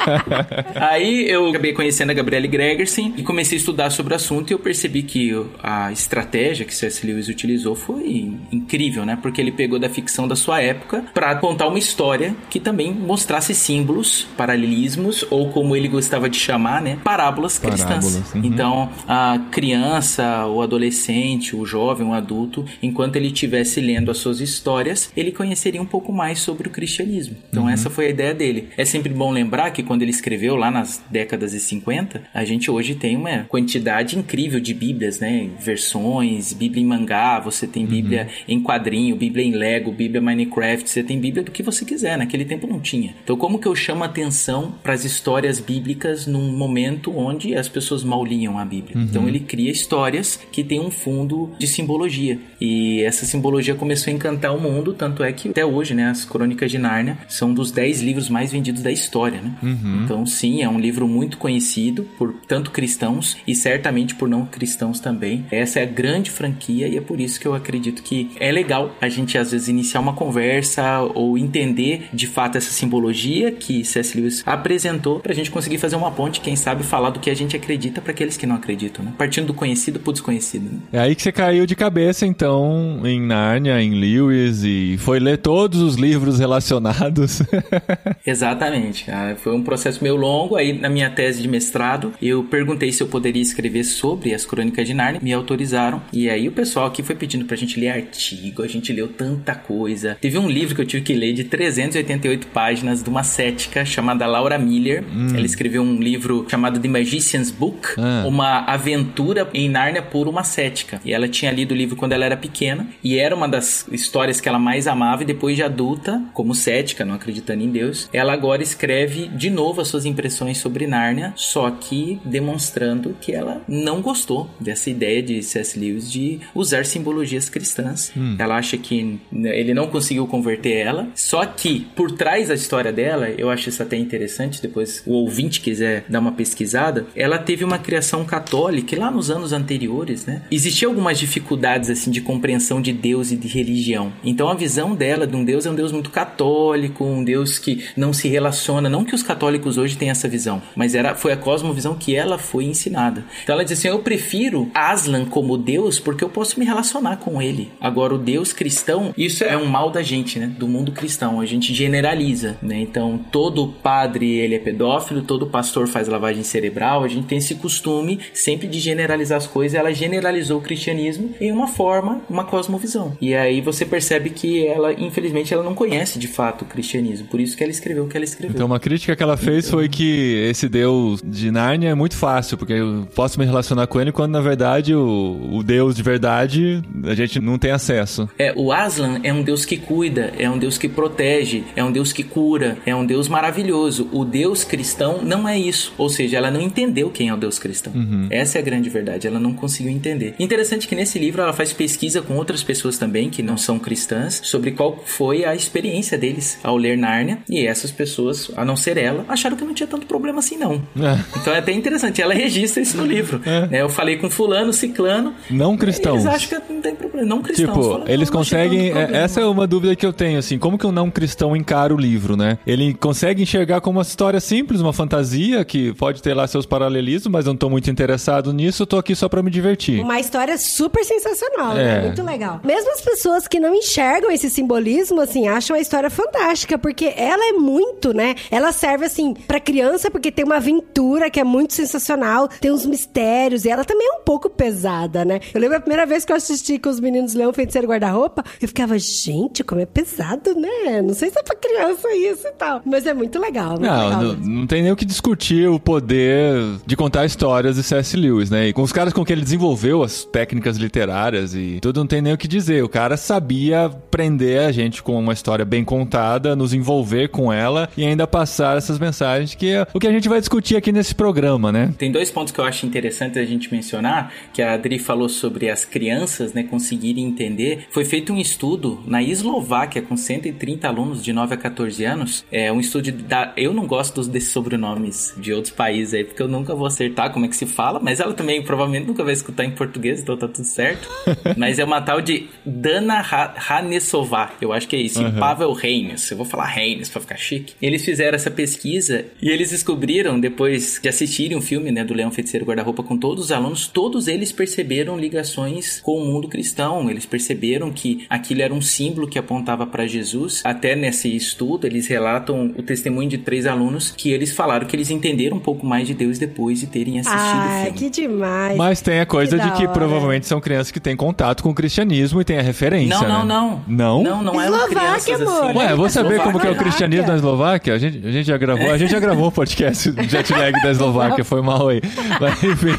[0.76, 4.54] Aí eu acabei conhecendo a Gabriele Gregersen e comecei a estudar sobre o assunto e
[4.54, 7.06] eu percebi que a estratégia que C.S.
[7.06, 9.18] Lewis utilizou foi incrível, né?
[9.22, 13.54] Porque ele pegou da ficção da sua época para contar uma história que também mostrasse
[13.54, 16.98] símbolos, paralelismos ou como ele gostava de chamar, né?
[17.04, 18.34] Parábolas, Parábolas cristãs.
[18.34, 18.42] Uhum.
[18.44, 24.40] Então, a criança, o adolescente, o jovem, o adulto, enquanto ele estivesse lendo as suas
[24.40, 25.32] histórias, ele
[25.68, 27.36] conheceria um pouco mais sobre o cristianismo.
[27.50, 27.70] Então, uhum.
[27.70, 28.70] essa foi a ideia dele.
[28.78, 32.72] É sempre bom lembrar que quando ele escreveu lá nas décadas de 50, a gente
[32.72, 35.50] hoje tem uma quantidade incrível de Bíblias, né?
[35.60, 37.90] Versões, Bíblia em mangá, você tem uhum.
[37.90, 38.56] Bíblia uhum.
[38.56, 42.18] em quadrinho, Bíblia em Lego, Bíblia Minecraft, você tem Bíblia do que você quiser.
[42.18, 43.14] Naquele tempo não tinha.
[43.24, 48.04] Então, como que eu chamo atenção para as histórias bíblicas num momento onde as pessoas
[48.04, 48.98] mal liam a Bíblia?
[48.98, 49.04] Uhum.
[49.04, 52.40] Então, ele cria histórias que têm um fundo de simbologia.
[52.60, 56.24] E essa simbologia começou a encantar o mundo, tanto é que até hoje, né, as
[56.24, 59.54] Crônicas de Nárnia são dos 10 livros mais vendidos da história, né?
[59.64, 60.04] Uhum.
[60.04, 65.00] Então, sim, é um livro muito conhecido por tanto cristãos e certamente por não cristãos
[65.00, 65.48] também.
[65.50, 68.96] Essa é a grande franquia e é por isso que eu acredito que é legal
[69.02, 74.16] a gente às vezes iniciar uma conversa ou entender de fato essa simbologia que C.S.
[74.16, 77.36] Lewis apresentou para a gente conseguir fazer uma ponte, quem sabe falar do que a
[77.36, 79.12] gente acredita para aqueles que não acreditam, né?
[79.18, 80.72] Partindo do conhecido pro desconhecido.
[80.72, 80.80] Né?
[80.94, 85.40] É aí que você caiu de cabeça então em Nárnia, em Lewis e foi ler
[85.48, 87.42] todos os livros relacionados.
[88.28, 89.06] Exatamente.
[89.38, 90.58] Foi um processo meio longo.
[90.58, 94.86] Aí na minha tese de mestrado eu perguntei se eu poderia escrever sobre as Crônicas
[94.86, 96.02] de Nárnia, me autorizaram.
[96.12, 99.56] E aí o pessoal aqui foi pedindo pra gente ler artigo, a gente leu tanta
[99.56, 100.18] coisa.
[100.20, 104.28] Teve um livro que eu tive que ler de 388 páginas de uma cética chamada
[104.28, 105.06] Laura Miller.
[105.10, 105.30] Hum.
[105.34, 108.28] Ela escreveu um livro chamado The Magician's Book, ah.
[108.28, 111.00] uma aventura em Nárnia por uma cética.
[111.06, 114.42] E ela tinha lido o livro quando ela era pequena e era uma das histórias
[114.42, 118.34] que ela mais amava e depois de adulta, como cética, não acreditando em Deus, ela
[118.34, 124.02] agora escreve de novo as suas impressões sobre Nárnia, só que demonstrando que ela não
[124.02, 125.80] gostou dessa ideia de C.S.
[125.80, 128.12] Lewis de usar simbologias cristãs.
[128.18, 128.36] Hum.
[128.40, 133.30] Ela acha que ele não conseguiu converter ela, só que por trás da história dela,
[133.30, 137.78] eu acho isso até interessante, depois o ouvinte quiser dar uma pesquisada, ela teve uma
[137.78, 140.42] criação católica e lá nos anos anteriores, né?
[140.50, 144.12] Existiam algumas dificuldades assim de compreensão de Deus e de religião.
[144.24, 147.86] Então a visão dela de um Deus é um Deus muito católico, um Deus que
[147.96, 151.38] não se relaciona, não que os católicos hoje tenham essa visão, mas era foi a
[151.38, 153.24] cosmovisão que ela foi ensinada.
[153.44, 157.42] Então ela diz assim: "Eu prefiro Aslan como Deus porque eu posso me relacionar com
[157.42, 157.72] ele.
[157.80, 160.48] Agora o Deus cristão, isso é um mal da gente, né?
[160.58, 162.80] Do mundo cristão, a gente generaliza, né?
[162.80, 167.56] Então todo padre ele é pedófilo, todo pastor faz lavagem cerebral, a gente tem esse
[167.56, 169.78] costume sempre de generalizar as coisas.
[169.78, 173.18] Ela generalizou o cristianismo em uma forma, uma cosmovisão.
[173.22, 177.28] E aí você percebe que ela infelizmente, ela não conhece de fato o cristianismo.
[177.28, 178.56] Por isso que ela escreveu o que ela escreveu.
[178.56, 182.58] Então, uma crítica que ela fez foi que esse Deus de Nárnia é muito fácil,
[182.58, 186.82] porque eu posso me relacionar com ele quando, na verdade, o, o Deus de verdade
[187.06, 188.30] a gente não tem acesso.
[188.38, 191.92] É, o Aslan é um Deus que cuida, é um Deus que protege, é um
[191.92, 194.10] Deus que cura, é um Deus maravilhoso.
[194.12, 195.94] O Deus cristão não é isso.
[195.98, 197.94] Ou seja, ela não entendeu quem é o Deus cristão.
[197.94, 198.28] Uhum.
[198.30, 199.28] Essa é a grande verdade.
[199.28, 200.36] Ela não conseguiu entender.
[200.40, 204.42] Interessante que nesse livro ela faz pesquisa com outras pessoas também que não são cristãs
[204.44, 207.40] sobre qual foi a experiência deles ao ler Nárnia.
[207.50, 210.76] E essas pessoas, a não ser ela, acharam que não tinha tanto problema assim, não.
[211.00, 211.20] É.
[211.40, 212.22] Então é até interessante.
[212.22, 213.42] Ela registra isso no livro.
[213.46, 213.68] É.
[213.68, 215.34] Né, eu falei com fulano, ciclano.
[215.50, 216.24] Não cristãos.
[216.24, 217.28] Eles acham que não tem problema.
[217.28, 217.70] Não cristãos.
[217.70, 218.92] Tipo, falam, eles conseguem.
[218.92, 220.58] É, essa é uma dúvida que eu tenho, assim.
[220.58, 222.58] Como que um não cristão encara o livro, né?
[222.66, 227.32] Ele consegue enxergar como uma história simples, uma fantasia que pode ter lá seus paralelismos,
[227.32, 228.84] mas não tô muito interessado nisso.
[228.84, 230.02] Eu tô aqui só para me divertir.
[230.02, 231.82] Uma história super sensacional, né?
[231.82, 231.86] é.
[231.86, 232.02] né?
[232.08, 232.60] Muito legal.
[232.64, 234.87] Mesmo as pessoas que não enxergam esse simbolismo,
[235.22, 238.36] assim, acham a história fantástica, porque ela é muito, né?
[238.50, 242.86] Ela serve, assim, para criança, porque tem uma aventura que é muito sensacional, tem uns
[242.86, 245.40] mistérios, e ela também é um pouco pesada, né?
[245.54, 248.68] Eu lembro a primeira vez que eu assisti com os meninos Leão Feiticeiro Guarda-Roupa, eu
[248.68, 251.02] ficava, gente, como é pesado, né?
[251.02, 252.82] Não sei se é pra criança isso e tal.
[252.86, 253.72] Mas é muito legal.
[253.72, 257.76] Muito não, legal não, não, tem nem o que discutir o poder de contar histórias
[257.76, 258.16] de C.S.
[258.16, 258.68] Lewis, né?
[258.68, 262.22] E com os caras com que ele desenvolveu as técnicas literárias e tudo, não tem
[262.22, 262.84] nem o que dizer.
[262.84, 267.90] O cara sabia prender a gente com uma história bem contada, nos envolver com ela
[267.98, 271.16] e ainda passar essas mensagens, que é o que a gente vai discutir aqui nesse
[271.16, 271.94] programa, né?
[271.98, 275.70] Tem dois pontos que eu acho interessantes a gente mencionar, que a Adri falou sobre
[275.70, 277.88] as crianças, né, conseguirem entender.
[277.90, 282.46] Foi feito um estudo na Eslováquia com 130 alunos de 9 a 14 anos.
[282.52, 283.54] É um estudo da...
[283.58, 287.46] Eu não gosto desses sobrenomes de outros países aí, porque eu nunca vou acertar como
[287.46, 290.48] é que se fala, mas ela também provavelmente nunca vai escutar em português, então tá
[290.48, 291.10] tudo certo.
[291.58, 293.24] mas é uma tal de Dana
[293.70, 295.40] Hanesová, eu acho que é isso, uhum.
[295.40, 296.30] Pavel Reines.
[296.30, 297.74] Eu vou falar Reines pra ficar chique.
[297.82, 302.14] Eles fizeram essa pesquisa e eles descobriram, depois de assistirem o um filme, né, do
[302.14, 307.10] Leão Feiticeiro Guarda-Roupa com todos os alunos, todos eles perceberam ligações com o mundo cristão.
[307.10, 310.62] Eles perceberam que aquilo era um símbolo que apontava para Jesus.
[310.64, 315.10] Até nesse estudo, eles relatam o testemunho de três alunos que eles falaram que eles
[315.10, 317.98] entenderam um pouco mais de Deus depois de terem assistido ah, o filme.
[317.98, 318.78] que demais.
[318.78, 319.94] Mas tem a coisa que de que hora.
[319.94, 323.20] provavelmente são crianças que têm contato com o cristianismo e tem a referência.
[323.28, 323.84] Não, não, né?
[323.88, 324.24] não.
[324.24, 324.24] Não?
[324.24, 325.64] Não, não é crianças amor.
[325.66, 325.78] assim.
[325.78, 327.94] Ué, vou saber como que é o cristianismo na Eslováquia?
[327.94, 330.72] A gente, a gente já gravou, a gente já gravou um podcast de jet lag
[330.82, 332.02] da Eslováquia, foi mal aí.
[332.40, 332.98] Mas enfim.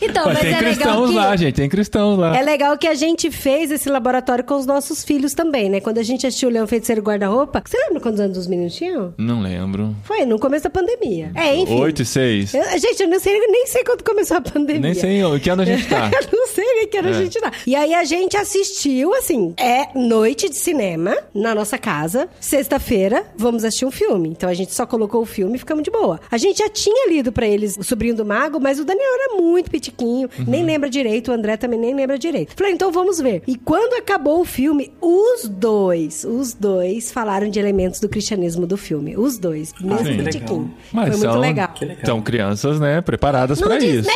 [0.00, 1.16] Então, mas, mas tem é cristãos que...
[1.16, 2.36] lá, gente, tem cristãos lá.
[2.36, 5.80] É legal que a gente fez esse laboratório com os nossos filhos também, né?
[5.80, 9.14] Quando a gente assistiu o Leão Feiticeiro Guarda-Roupa, você lembra quantos anos os meninos tinham?
[9.16, 9.94] Não lembro.
[10.04, 11.30] Foi no começo da pandemia.
[11.34, 11.80] É, enfim.
[11.80, 12.54] Oito e seis.
[12.54, 14.80] Eu, gente, eu não sei, nem sei quando começou a pandemia.
[14.80, 16.10] Nem sei em que ano a gente tá.
[16.32, 17.10] eu não sei nem que ano é.
[17.10, 17.52] a gente tá.
[17.66, 22.28] E aí a gente assistiu, assim, é noite de cinema na nossa casa.
[22.40, 24.28] Sexta-feira, vamos assistir um filme.
[24.28, 26.20] Então a gente só colocou o filme e ficamos de boa.
[26.30, 29.40] A gente já tinha lido para eles O Sobrinho do Mago, mas o Daniel era
[29.40, 30.44] muito pitiquinho, uhum.
[30.46, 32.54] nem lembra direito, o André também nem lembra direito.
[32.56, 33.42] Falei, então vamos ver.
[33.46, 38.76] E quando acabou o filme, os dois, os dois falaram de elementos do cristianismo do
[38.76, 39.16] filme.
[39.16, 40.74] Os dois, ah, mesmo pitiquinho.
[40.92, 41.74] Mas Foi são, muito legal.
[42.04, 44.08] São crianças, né, preparadas para isso.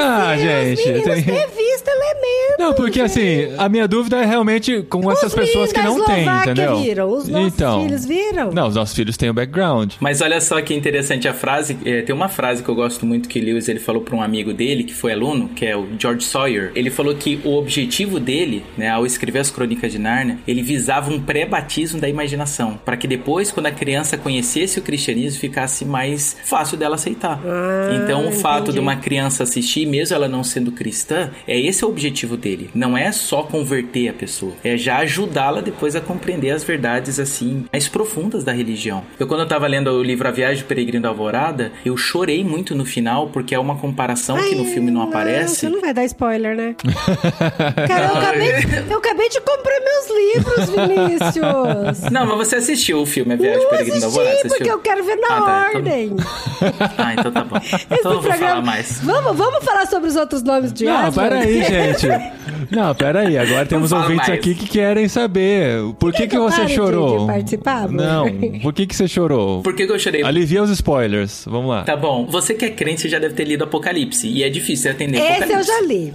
[0.00, 1.22] Ah, gente, tem...
[1.22, 2.56] visto elementos.
[2.58, 6.26] Não, porque assim, a minha dúvida é realmente com os essas pessoas que não têm,
[6.26, 6.80] entendeu?
[6.80, 8.50] viram, os nossos então, filhos viram.
[8.52, 9.92] Não, os nossos filhos têm o background.
[10.00, 13.28] Mas olha só que interessante a frase, é, tem uma frase que eu gosto muito
[13.28, 16.24] que Lewis ele falou para um amigo dele que foi aluno, que é o George
[16.24, 16.72] Sawyer.
[16.74, 21.10] Ele falou que o objetivo dele, né, ao escrever as Crônicas de Nárnia, ele visava
[21.10, 26.36] um pré-batismo da imaginação, para que depois quando a criança conhecesse o cristianismo ficasse mais
[26.44, 27.40] fácil dela aceitar.
[27.44, 28.74] Ah, então o fato entendi.
[28.74, 32.70] de uma criança assistir, mesmo ela não sendo cristã, é esse o objetivo dele.
[32.74, 37.66] Não é só converter a pessoa, é já ajudá-la depois a compreender as verdades assim
[37.72, 39.02] mais profundas da religião.
[39.18, 42.44] Eu quando eu tava lendo o livro A Viagem do Peregrino da Alvorada, eu chorei
[42.44, 45.56] muito no final porque é uma comparação Ai, que no filme não, não aparece.
[45.56, 46.74] Você não vai dar spoiler, né?
[47.88, 48.50] Cara, eu acabei,
[48.90, 52.10] eu acabei de comprar meus livros, Vinícius.
[52.10, 54.36] Não, mas você assistiu o filme A Viagem do Peregrino da Alvorada?
[54.42, 56.04] Não porque eu quero ver na ah, tá, então ordem.
[56.06, 56.26] Então...
[56.98, 57.56] ah, então tá bom.
[57.90, 59.00] Então não vou falar mais.
[59.02, 62.06] Vamos, vamos falar sobre os outros nomes de Não, peraí, gente.
[62.70, 63.36] Não, peraí.
[63.36, 64.38] Agora temos ouvintes mais.
[64.38, 67.12] aqui que querem saber por que, que, que você chorou.
[67.12, 68.26] De, de participar, Não,
[68.60, 69.62] por que, que você chorou?
[69.70, 70.22] Por que, que eu chorei?
[70.22, 71.44] Alivia os spoilers.
[71.46, 71.82] Vamos lá.
[71.82, 72.26] Tá bom.
[72.26, 74.26] Você que é crente já deve ter lido Apocalipse.
[74.26, 75.54] E é difícil atender Esse Apocalipse.
[75.54, 76.14] eu já li.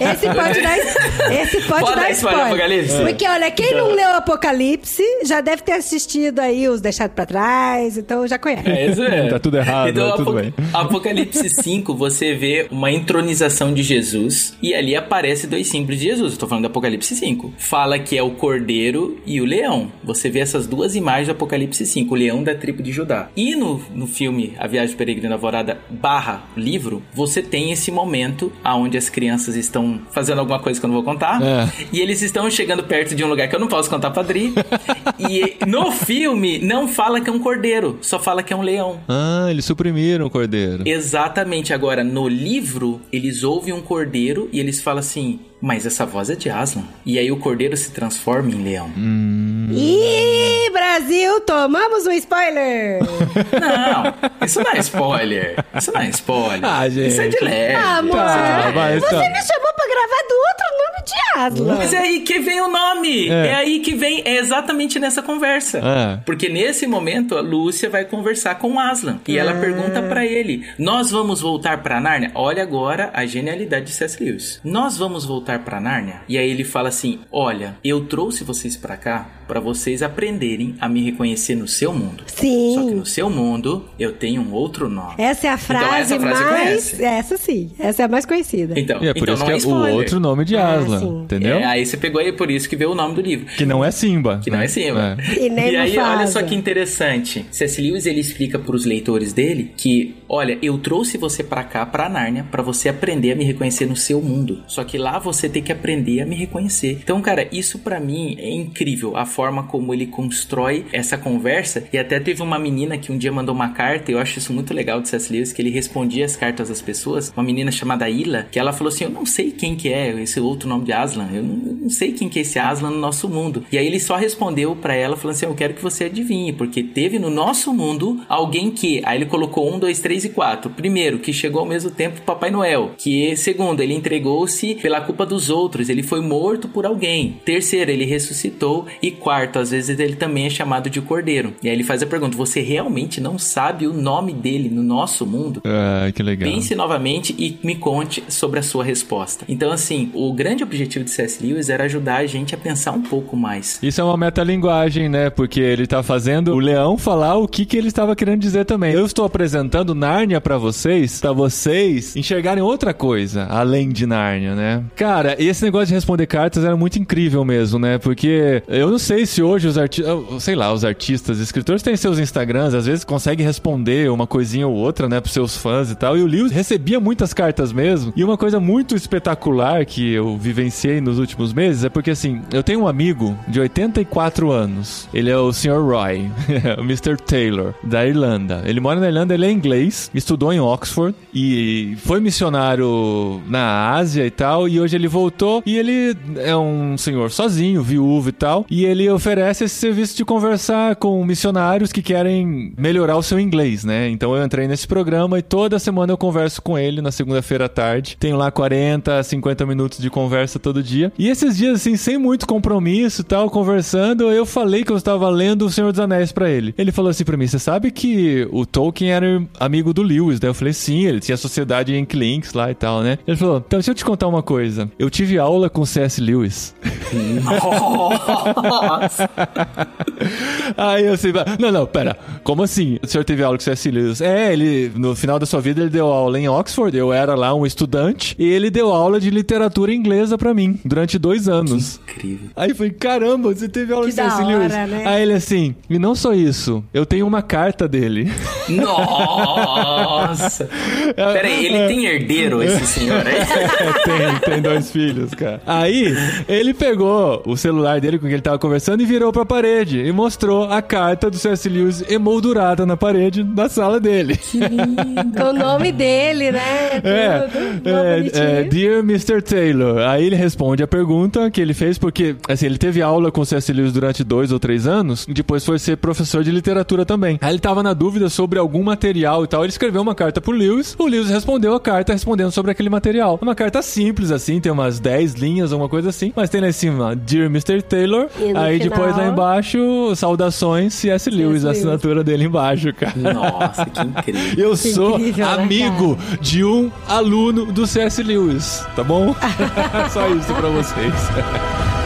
[0.00, 0.78] Esse pode dar,
[1.42, 2.46] esse pode, pode dar spoiler.
[2.46, 2.96] Apocalipse?
[3.02, 3.88] Porque, olha, quem então...
[3.88, 8.68] não leu Apocalipse já deve ter assistido aí os Deixados pra Trás, então já conhece.
[8.68, 9.28] É, isso é.
[9.30, 10.54] tá tudo errado, então, tá tudo bem.
[10.72, 16.32] Apocalipse 5, você vê uma entronização de Jesus e ali aparece dois símbolos de Jesus.
[16.32, 17.54] Estou falando do Apocalipse 5.
[17.58, 19.90] Fala que é o cordeiro e o leão.
[20.02, 23.28] Você vê essas duas imagens do Apocalipse 5, o leão da tribo de Judá.
[23.36, 28.96] E no, no filme A Viagem Peregrina Alvorada barra livro, você tem esse momento aonde
[28.96, 31.40] as crianças estão fazendo alguma coisa que eu não vou contar.
[31.42, 31.68] É.
[31.92, 34.52] E eles estão chegando perto de um lugar que eu não posso contar pra Dri.
[35.18, 39.00] e no filme não fala que é um cordeiro, só fala que é um leão.
[39.08, 40.82] Ah, eles suprimiram o cordeiro.
[40.86, 41.72] Exatamente.
[41.72, 46.34] Agora, no livro, eles ouvem um cordeiro e eles falam assim: mas essa voz é
[46.34, 46.84] de Aslan.
[47.04, 48.90] E aí o cordeiro se transforma em leão.
[48.96, 49.68] Hum.
[49.70, 53.00] Ih, Brasil, tomamos um spoiler!
[53.60, 55.64] não, isso não é spoiler.
[55.74, 56.64] Isso não é spoiler.
[56.64, 57.08] Ah, gente.
[57.08, 57.74] Isso é de leve.
[57.74, 59.30] Ah, amor, tá, você, você tá.
[59.30, 60.67] me chamou pra gravar do outro
[61.08, 61.76] de Aslan.
[61.76, 63.28] Mas é aí que vem o nome.
[63.28, 65.78] É, é aí que vem, é exatamente nessa conversa.
[65.78, 66.16] É.
[66.24, 69.18] Porque nesse momento a Lúcia vai conversar com Aslan.
[69.26, 72.30] E ela pergunta para ele: Nós vamos voltar pra Nárnia?
[72.34, 74.22] Olha agora a genialidade de C.S.
[74.22, 74.60] Lewis.
[74.62, 76.22] Nós vamos voltar voltar para Nárnia?
[76.28, 80.88] E aí ele fala assim: "Olha, eu trouxe vocês para cá para vocês aprenderem a
[80.88, 82.22] me reconhecer no seu mundo.
[82.26, 82.74] Sim.
[82.74, 85.14] Só que no seu mundo eu tenho um outro nome.
[85.18, 88.78] Essa é a frase, então, essa frase mais essa sim, essa é a mais conhecida.
[88.78, 91.22] Então, e é por então isso que é, é o outro nome de Aslan, ah,
[91.24, 91.56] entendeu?
[91.56, 93.46] É, aí você pegou aí por isso que veio o nome do livro.
[93.56, 94.40] Que não é Simba.
[94.44, 95.16] Que não é Simba.
[95.18, 95.46] É.
[95.46, 97.46] E, nem e aí olha só que interessante.
[97.50, 97.80] C.S.
[97.80, 102.08] Lewis ele explica para os leitores dele que, olha, eu trouxe você para cá, para
[102.08, 104.62] Nárnia, para você aprender a me reconhecer no seu mundo.
[104.66, 106.98] Só que lá você tem que aprender a me reconhecer.
[107.02, 109.16] Então, cara, isso para mim é incrível.
[109.16, 111.86] A forma como ele constrói essa conversa.
[111.92, 114.52] E até teve uma menina que um dia mandou uma carta, e eu acho isso
[114.52, 115.32] muito legal de C.S.
[115.32, 117.32] Lewis, que ele respondia as cartas das pessoas.
[117.36, 120.40] Uma menina chamada Ila, que ela falou assim: Eu não sei quem que é esse
[120.40, 123.28] outro nome de Aslan, eu não, não sei quem que é esse Aslan no nosso
[123.28, 123.64] mundo.
[123.70, 126.82] E aí ele só respondeu para ela, falando assim: Eu quero que você adivinhe, porque
[126.82, 129.00] teve no nosso mundo alguém que.
[129.04, 130.68] Aí ele colocou um, dois, três e quatro.
[130.68, 132.90] Primeiro, que chegou ao mesmo tempo Papai Noel.
[132.98, 137.40] Que segundo, ele entregou-se pela culpa dos outros, ele foi morto por alguém.
[137.44, 138.88] Terceiro, ele ressuscitou.
[139.00, 141.54] E às vezes ele também é chamado de cordeiro.
[141.62, 145.26] E aí ele faz a pergunta: você realmente não sabe o nome dele no nosso
[145.26, 145.62] mundo?
[145.64, 146.50] Ah, que legal.
[146.50, 149.44] Pense novamente e me conte sobre a sua resposta.
[149.48, 151.44] Então, assim, o grande objetivo de C.S.
[151.44, 153.78] Lewis era ajudar a gente a pensar um pouco mais.
[153.82, 155.30] Isso é uma metalinguagem, né?
[155.30, 158.92] Porque ele tá fazendo o leão falar o que, que ele estava querendo dizer também.
[158.92, 164.84] Eu estou apresentando Nárnia para vocês, para vocês enxergarem outra coisa além de Nárnia, né?
[164.96, 167.98] Cara, esse negócio de responder cartas era muito incrível mesmo, né?
[167.98, 172.18] Porque eu não sei se hoje os artistas, sei lá, os artistas, escritores têm seus
[172.18, 176.16] Instagrams, às vezes conseguem responder uma coisinha ou outra, né, pros seus fãs e tal.
[176.16, 178.12] E o Lewis recebia muitas cartas mesmo.
[178.16, 182.62] E uma coisa muito espetacular que eu vivenciei nos últimos meses é porque, assim, eu
[182.62, 185.08] tenho um amigo de 84 anos.
[185.12, 185.80] Ele é o Sr.
[185.80, 186.30] Roy,
[186.78, 187.16] o Mr.
[187.16, 188.62] Taylor, da Irlanda.
[188.64, 194.26] Ele mora na Irlanda, ele é inglês, estudou em Oxford e foi missionário na Ásia
[194.26, 194.68] e tal.
[194.68, 198.66] E hoje ele voltou e ele é um senhor sozinho, viúvo e tal.
[198.70, 203.84] E ele oferece esse serviço de conversar com missionários que querem melhorar o seu inglês,
[203.84, 204.08] né?
[204.08, 207.68] Então eu entrei nesse programa e toda semana eu converso com ele na segunda-feira à
[207.68, 208.16] tarde.
[208.18, 211.12] Tenho lá 40, 50 minutos de conversa todo dia.
[211.18, 215.28] E esses dias, assim, sem muito compromisso e tal, conversando, eu falei que eu estava
[215.28, 216.74] lendo O Senhor dos Anéis para ele.
[216.76, 220.48] Ele falou assim para mim: Você sabe que o Tolkien era amigo do Lewis, né?
[220.48, 223.18] Eu falei: Sim, ele tinha a sociedade em Links lá e tal, né?
[223.26, 224.90] Ele falou: Então, deixa eu te contar uma coisa.
[224.98, 226.20] Eu tive aula com C.S.
[226.20, 226.74] Lewis.
[230.76, 232.98] Aí eu assim, não, não, pera, como assim?
[233.02, 233.90] O senhor teve aula com C.S.
[233.90, 234.20] Lewis?
[234.20, 237.54] É, ele, no final da sua vida, ele deu aula em Oxford, eu era lá
[237.54, 242.00] um estudante, e ele deu aula de literatura inglesa pra mim, durante dois anos.
[242.06, 242.50] Que incrível.
[242.56, 244.44] Aí foi, caramba, você teve aula que com C.S.
[244.44, 244.72] Lewis?
[244.72, 245.02] Né?
[245.06, 248.30] Aí ele assim, e não só isso, eu tenho uma carta dele.
[248.68, 250.68] Nossa!
[251.14, 253.38] Peraí, ele tem herdeiro, esse senhor aí?
[254.04, 255.60] tem, tem dois filhos, cara.
[255.66, 256.14] Aí,
[256.48, 260.12] ele pegou o celular dele com quem ele tava conversando e virou pra parede e
[260.12, 261.68] mostrou a carta do C.S.
[261.68, 264.36] Lewis emoldurada na parede da sala dele.
[264.36, 265.06] Que lindo.
[265.36, 267.00] Com o nome dele, né?
[267.02, 267.88] É, Tudo.
[267.88, 269.42] é, é, Dear Mr.
[269.42, 269.98] Taylor.
[269.98, 273.46] Aí ele responde a pergunta que ele fez, porque assim, ele teve aula com o
[273.46, 273.72] C.S.
[273.72, 277.38] Lewis durante dois ou três anos, e depois foi ser professor de literatura também.
[277.40, 280.52] Aí ele tava na dúvida sobre algum material e tal, ele escreveu uma carta pro
[280.52, 283.38] Lewis, o Lewis respondeu a carta respondendo sobre aquele material.
[283.40, 286.72] Uma carta simples, assim, tem umas 10 linhas, uma coisa assim, mas tem lá em
[286.72, 287.82] cima, Dear Mr.
[287.82, 288.28] Taylor,
[288.68, 288.98] aí final...
[288.98, 291.30] depois lá embaixo, saudações C.S.
[291.30, 293.14] Lewis, a assinatura dele embaixo, cara.
[293.16, 294.64] Nossa, que incrível.
[294.70, 298.22] Eu sou incrível, né, amigo né, de um aluno do C.S.
[298.22, 299.34] Lewis, tá bom?
[300.10, 301.97] Só isso pra vocês.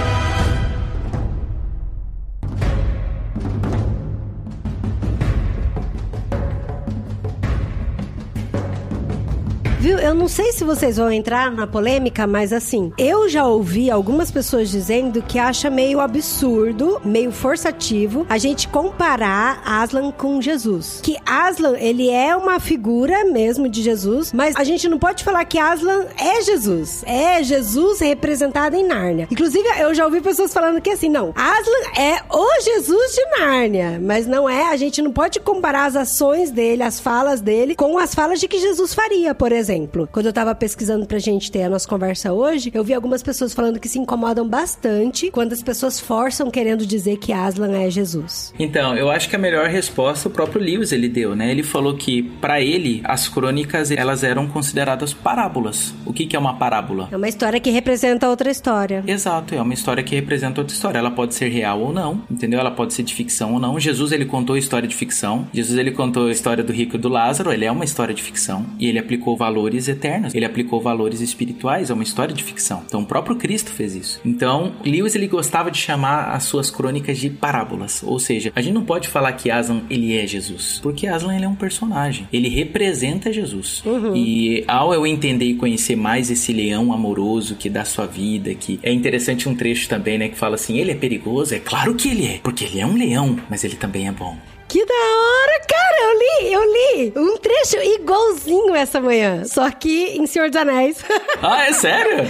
[9.82, 9.98] Viu?
[9.98, 14.30] Eu não sei se vocês vão entrar na polêmica, mas assim, eu já ouvi algumas
[14.30, 21.00] pessoas dizendo que acha meio absurdo, meio forçativo, a gente comparar Aslan com Jesus.
[21.02, 25.44] Que Aslan, ele é uma figura mesmo de Jesus, mas a gente não pode falar
[25.46, 27.02] que Aslan é Jesus.
[27.04, 29.26] É Jesus representado em Nárnia.
[29.32, 34.00] Inclusive, eu já ouvi pessoas falando que assim, não, Aslan é o Jesus de Nárnia,
[34.00, 37.98] mas não é, a gente não pode comparar as ações dele, as falas dele, com
[37.98, 39.71] as falas de que Jesus faria, por exemplo.
[40.10, 43.54] Quando eu tava pesquisando pra gente ter a nossa conversa hoje, eu vi algumas pessoas
[43.54, 48.52] falando que se incomodam bastante quando as pessoas forçam querendo dizer que Aslan é Jesus.
[48.58, 51.50] Então, eu acho que a melhor resposta o próprio Lewis ele deu, né?
[51.50, 55.94] Ele falou que para ele as crônicas elas eram consideradas parábolas.
[56.04, 57.08] O que, que é uma parábola?
[57.10, 59.02] É uma história que representa outra história.
[59.06, 60.98] Exato, é uma história que representa outra história.
[60.98, 62.60] Ela pode ser real ou não, entendeu?
[62.60, 63.78] Ela pode ser de ficção ou não.
[63.80, 65.46] Jesus ele contou a história de ficção.
[65.52, 67.52] Jesus ele contou a história do rico e do Lázaro.
[67.52, 70.34] Ele é uma história de ficção e ele aplicou valores eternos.
[70.34, 71.90] Ele aplicou valores espirituais.
[71.90, 72.82] É uma história de ficção.
[72.86, 74.20] Então o próprio Cristo fez isso.
[74.24, 78.02] Então Lewis ele gostava de chamar as suas crônicas de parábolas.
[78.04, 81.44] Ou seja, a gente não pode falar que Aslan ele é Jesus, porque Aslan ele
[81.44, 82.26] é um personagem.
[82.32, 83.82] Ele representa Jesus.
[83.84, 84.16] Uhum.
[84.16, 88.80] E ao eu entender e conhecer mais esse leão amoroso que dá sua vida, que
[88.82, 92.08] é interessante um trecho também, né, que fala assim, ele é perigoso, é claro que
[92.08, 94.36] ele é, porque ele é um leão, mas ele também é bom.
[94.72, 95.82] Que da hora, cara!
[96.02, 99.44] Eu li, eu li um trecho igualzinho essa manhã.
[99.44, 101.04] Só que em Senhor dos Anéis.
[101.44, 102.24] Ah, é sério?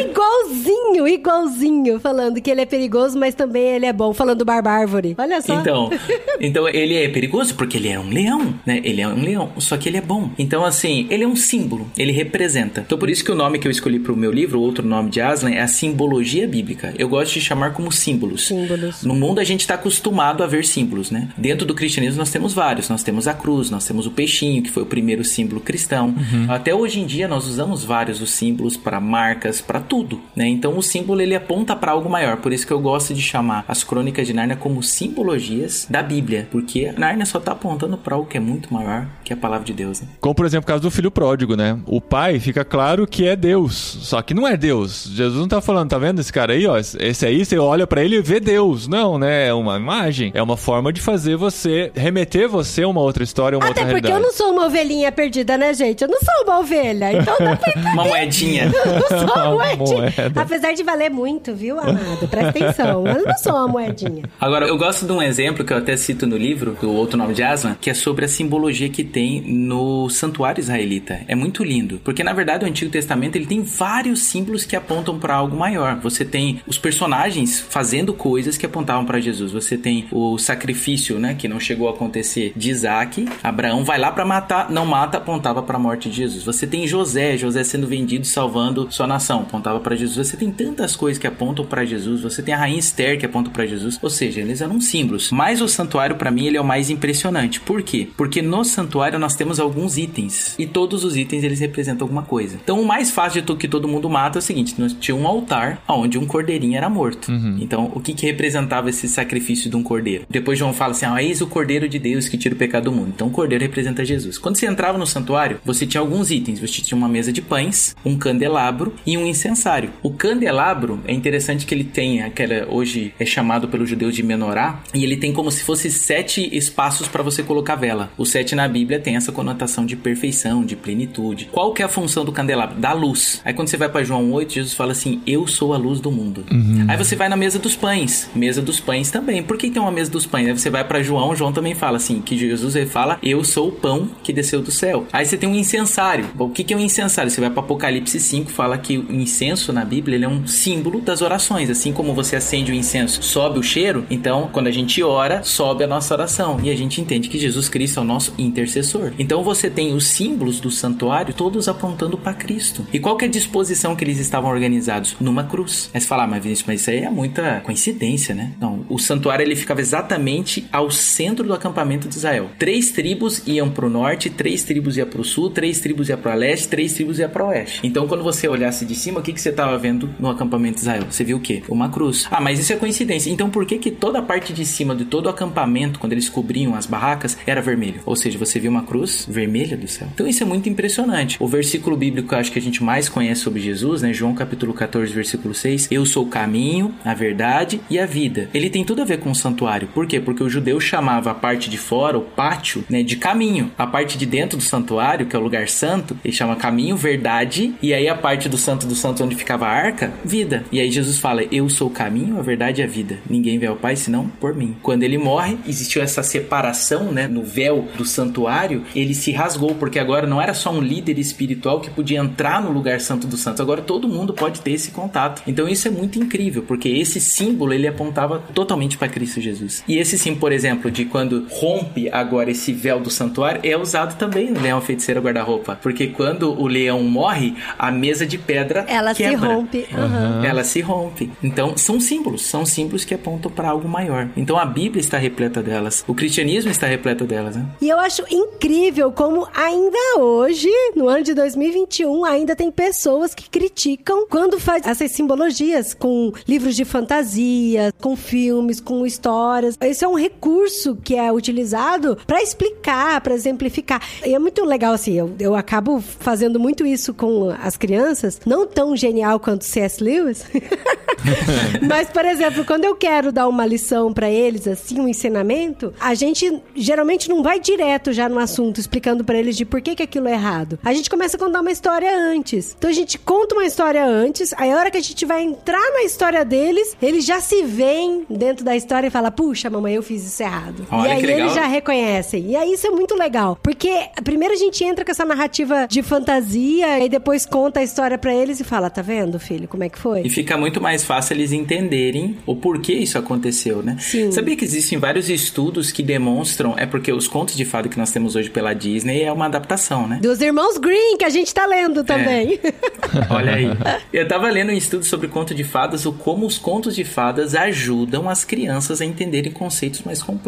[0.00, 1.98] igualzinho, igualzinho.
[1.98, 4.14] Falando que ele é perigoso, mas também ele é bom.
[4.14, 5.16] Falando do Barbárvore.
[5.18, 5.54] Olha só.
[5.54, 5.90] Então,
[6.40, 8.80] então ele é perigoso porque ele é um leão, né?
[8.84, 10.30] Ele é um leão, só que ele é bom.
[10.38, 12.82] Então, assim, ele é um símbolo, ele representa.
[12.86, 15.20] Então, por isso que o nome que eu escolhi pro meu livro, outro nome de
[15.20, 16.94] Aslan, é a simbologia bíblica.
[16.96, 18.46] Eu gosto de chamar como símbolos.
[18.46, 19.02] Símbolos.
[19.02, 21.28] No mundo a gente está acostumado a ver símbolos, né?
[21.36, 22.88] Dentro do cristianismo nós temos vários.
[22.88, 26.14] Nós temos a cruz, nós temos o peixinho, que foi o primeiro símbolo cristão.
[26.48, 30.46] Até hoje em dia nós usamos vários os símbolos para marcas, para tudo, né?
[30.48, 32.38] Então o símbolo ele aponta para algo maior.
[32.38, 36.48] Por isso que eu gosto de chamar as crônicas de Nárnia como simbologias da Bíblia,
[36.50, 39.72] porque Nárnia só tá apontando para algo que é muito maior que a palavra de
[39.72, 40.00] Deus.
[40.00, 40.08] Né?
[40.20, 41.78] Como, por exemplo, o caso do filho pródigo, né?
[41.86, 45.10] O pai fica claro que é Deus, só que não é Deus.
[45.12, 46.76] Jesus não tá falando, tá vendo esse cara aí, ó?
[46.78, 48.88] Esse aí, você olha para ele e vê Deus.
[48.88, 49.48] Não, né?
[49.48, 50.30] É uma imagem.
[50.34, 51.47] É uma forma de fazer você,
[51.94, 54.24] remeter você a uma outra história, uma Até outra porque eu realidade.
[54.24, 56.02] não sou uma ovelhinha perdida, né, gente?
[56.02, 57.12] Eu não sou uma ovelha.
[57.12, 57.88] Então dá pra entender.
[57.92, 58.70] Uma moedinha.
[58.84, 60.12] Eu não sou uma Uma moedinha.
[60.16, 60.40] moeda.
[60.42, 62.28] Apesar de valer muito, viu, amado?
[62.28, 63.06] Presta atenção.
[63.06, 64.22] Eu não sou uma moedinha.
[64.40, 67.34] Agora, eu gosto de um exemplo que eu até cito no livro, do outro nome
[67.34, 71.20] de Aslan, que é sobre a simbologia que tem no santuário israelita.
[71.26, 75.18] É muito lindo, porque na verdade o Antigo Testamento ele tem vários símbolos que apontam
[75.18, 75.96] para algo maior.
[76.00, 79.52] Você tem os personagens fazendo coisas que apontavam para Jesus.
[79.52, 83.26] Você tem o sacrifício, né, que não chegou a acontecer de Isaac.
[83.42, 86.44] Abraão vai lá para matar, não mata, apontava para a morte de Jesus.
[86.44, 90.28] Você tem José, José sendo vendido, salvando sua nação, apontava para Jesus.
[90.28, 92.22] Você tem tantas coisas que apontam para Jesus.
[92.22, 93.98] Você tem a rainha Esther que aponta para Jesus.
[94.02, 95.30] Ou seja, eles eram símbolos.
[95.30, 97.60] Mas o santuário para mim ele é o mais impressionante.
[97.60, 98.08] Por quê?
[98.16, 102.58] Porque no santuário nós temos alguns itens e todos os itens eles representam alguma coisa.
[102.62, 105.14] Então o mais fácil de tudo que todo mundo mata é o seguinte: nós tinha
[105.14, 107.30] um altar onde um cordeirinho era morto.
[107.60, 110.24] Então o que que representava esse sacrifício de um cordeiro?
[110.28, 112.92] Depois João fala assim: ah, eis o cordeiro de Deus que tira o pecado do
[112.92, 113.12] mundo.
[113.14, 114.38] Então o cordeiro representa Jesus.
[114.38, 116.60] Quando você entrava no santuário, você tinha alguns itens.
[116.60, 119.90] Você tinha uma mesa de pães, um candelabro e um incensário.
[120.02, 124.82] O candelabro é interessante que ele tem aquela hoje é chamado pelos judeus de menorá
[124.94, 128.10] e ele tem como se fosse sete espaços para você colocar vela.
[128.16, 131.48] O sete na Bíblia tem essa conotação de perfeição, de plenitude.
[131.52, 132.78] Qual que é a função do candelabro?
[132.78, 133.40] Da luz.
[133.44, 136.10] Aí quando você vai para João 8, Jesus fala assim: "Eu sou a luz do
[136.10, 136.44] mundo".
[136.88, 138.28] Aí você vai na mesa dos pães.
[138.34, 139.42] Mesa dos pães também.
[139.42, 140.46] Por que tem uma mesa dos pães?
[140.46, 143.68] Aí você vai para João, João também fala assim, que Jesus ele fala: "Eu sou
[143.68, 145.06] o pão que desceu do céu".
[145.12, 146.26] Aí você tem um incensário.
[146.38, 147.30] O que que é um incensário?
[147.30, 151.00] Você vai para Apocalipse 5, fala que o incenso na Bíblia ele é um símbolo
[151.00, 155.02] das orações, assim como você acende o incenso, sobe o cheiro, então quando a gente
[155.02, 158.34] ora, sobe a nossa oração e a gente entende que Jesus Cristo é o nosso
[158.38, 159.12] intercessor.
[159.18, 162.86] Então você tem os símbolos do santuário todos apontando para Cristo.
[162.92, 165.16] E qual que é a disposição que eles estavam organizados?
[165.20, 165.90] Numa cruz.
[165.94, 168.52] Aí você fala, ah, mas Vinícius, mas isso aí é muita coincidência, né?
[168.60, 172.50] Não, o santuário ele ficava exatamente ao centro do acampamento de Israel.
[172.58, 176.68] Três tribos iam pro norte, três tribos iam pro sul, três tribos iam pro leste,
[176.68, 177.80] três tribos iam pro oeste.
[177.82, 180.80] Então quando você olhasse de cima, o que, que você estava vendo no acampamento de
[180.80, 181.04] Israel?
[181.10, 181.62] Você viu o quê?
[181.68, 182.26] Uma cruz.
[182.30, 183.30] Ah, mas isso é coincidência.
[183.30, 186.28] Então por que que toda a parte de cima de todo o acampamento, quando eles
[186.28, 188.00] cobriam as barracas, era vermelho?
[188.04, 190.08] Ou seja, você viu uma cruz vermelha do céu.
[190.12, 191.36] Então isso é muito impressionante.
[191.40, 194.12] O versículo bíblico que eu acho que a gente mais conhece sobre Jesus, né?
[194.12, 195.88] João capítulo 14, versículo 6.
[195.90, 198.48] Eu sou o caminho, a verdade e a vida.
[198.52, 199.88] Ele tem tudo a ver com o santuário.
[199.88, 200.20] Por quê?
[200.20, 203.70] Porque os judeus chamava a parte de fora, o pátio, né, de caminho.
[203.76, 207.74] A parte de dentro do santuário, que é o lugar santo, ele chama caminho, verdade,
[207.82, 210.64] e aí a parte do santo do santo onde ficava a arca, vida.
[210.72, 213.18] E aí Jesus fala: "Eu sou o caminho, a verdade e a vida.
[213.28, 214.76] Ninguém vê ao Pai senão por mim".
[214.82, 219.98] Quando ele morre, existiu essa separação, né, no véu do santuário, ele se rasgou porque
[219.98, 223.60] agora não era só um líder espiritual que podia entrar no lugar santo dos santos,
[223.60, 225.42] agora todo mundo pode ter esse contato.
[225.46, 229.82] Então isso é muito incrível, porque esse símbolo ele apontava totalmente para Cristo Jesus.
[229.88, 234.16] E esse sim, por exemplo, de quando rompe agora esse véu do santuário, é usado
[234.18, 239.14] também no Leão Feiticeiro Guarda-Roupa, porque quando o leão morre, a mesa de pedra Ela
[239.14, 239.38] quebra.
[239.38, 239.86] se rompe.
[239.92, 240.42] Aham.
[240.44, 241.30] Ela se rompe.
[241.42, 244.28] Então, são símbolos, são símbolos que apontam para algo maior.
[244.36, 247.66] Então, a Bíblia está repleta delas, o cristianismo está repleto delas, né?
[247.80, 253.48] E eu acho incrível como ainda hoje, no ano de 2021, ainda tem pessoas que
[253.48, 259.76] criticam quando faz essas simbologias com livros de fantasia, com filmes, com histórias.
[259.80, 264.02] Esse é um recurso que é utilizado para explicar, para exemplificar.
[264.24, 268.66] E é muito legal assim, eu, eu acabo fazendo muito isso com as crianças, não
[268.66, 270.02] tão genial quanto C.S.
[270.02, 270.44] Lewis.
[271.86, 276.14] Mas, por exemplo, quando eu quero dar uma lição pra eles, assim, um ensinamento, a
[276.14, 280.02] gente geralmente não vai direto já no assunto, explicando pra eles de por que, que
[280.02, 280.78] aquilo é errado.
[280.84, 282.74] A gente começa a contar uma história antes.
[282.76, 285.92] Então a gente conta uma história antes, aí a hora que a gente vai entrar
[285.92, 290.02] na história deles, eles já se veem dentro da história e falam: Puxa, mamãe, eu
[290.02, 290.57] fiz isso errado.
[290.90, 292.50] Olha e aí eles já reconhecem.
[292.50, 293.58] E aí isso é muito legal.
[293.62, 293.90] Porque
[294.22, 298.34] primeiro a gente entra com essa narrativa de fantasia e depois conta a história pra
[298.34, 300.22] eles e fala: Tá vendo, filho, como é que foi?
[300.22, 303.96] E fica muito mais fácil eles entenderem o porquê isso aconteceu, né?
[304.00, 304.32] Sim.
[304.32, 308.10] Sabia que existem vários estudos que demonstram, é porque os contos de fada que nós
[308.10, 310.18] temos hoje pela Disney é uma adaptação, né?
[310.22, 312.58] Dos irmãos Green, que a gente tá lendo também.
[313.30, 313.68] Olha aí.
[314.12, 317.54] Eu tava lendo um estudo sobre conto de fadas, o como os contos de fadas
[317.54, 320.47] ajudam as crianças a entenderem conceitos mais complexos,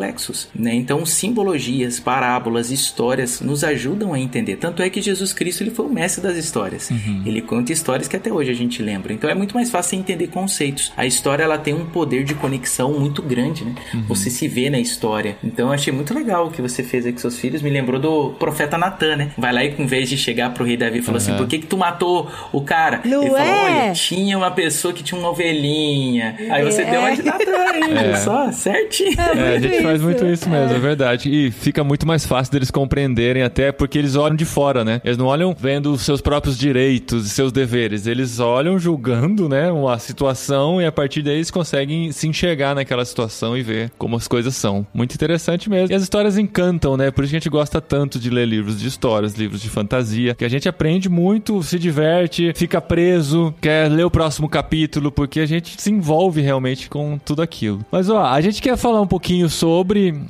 [0.55, 0.75] né?
[0.75, 4.57] Então, simbologias, parábolas, histórias nos ajudam a entender.
[4.57, 6.91] Tanto é que Jesus Cristo, ele foi o mestre das histórias.
[7.25, 9.13] Ele conta histórias que até hoje a gente lembra.
[9.13, 10.93] Então, é muito mais fácil entender conceitos.
[10.97, 13.75] A história, ela tem um poder de conexão muito grande, né?
[14.09, 15.37] Você se vê na história.
[15.43, 17.63] Então, eu achei muito legal o que você fez aí com seus filhos.
[17.63, 19.33] Me lembrou do profeta Natan, né?
[19.37, 21.59] Vai lá e, em vez de chegar pro rei Davi e falou assim, por que
[21.59, 23.01] que tu matou o cara?
[23.05, 23.85] Não ele falou, é?
[23.85, 26.37] olha, tinha uma pessoa que tinha uma ovelhinha.
[26.51, 29.17] Aí você deu uma de Natan aí, só, certinho.
[29.21, 30.05] É, a gente Muito faz isso.
[30.05, 30.79] muito isso mesmo, é.
[30.79, 31.31] verdade.
[31.31, 35.01] E fica muito mais fácil deles compreenderem, até porque eles olham de fora, né?
[35.05, 38.07] Eles não olham vendo os seus próprios direitos e seus deveres.
[38.07, 43.05] Eles olham julgando, né, uma situação e a partir daí eles conseguem se enxergar naquela
[43.05, 44.87] situação e ver como as coisas são.
[44.93, 45.93] Muito interessante mesmo.
[45.93, 47.11] E as histórias encantam, né?
[47.11, 50.35] Por isso que a gente gosta tanto de ler livros de histórias, livros de fantasia,
[50.35, 55.41] que a gente aprende muito, se diverte, fica preso, quer ler o próximo capítulo, porque
[55.41, 57.85] a gente se envolve realmente com tudo aquilo.
[57.91, 59.70] Mas ó, a gente quer falar um pouquinho sobre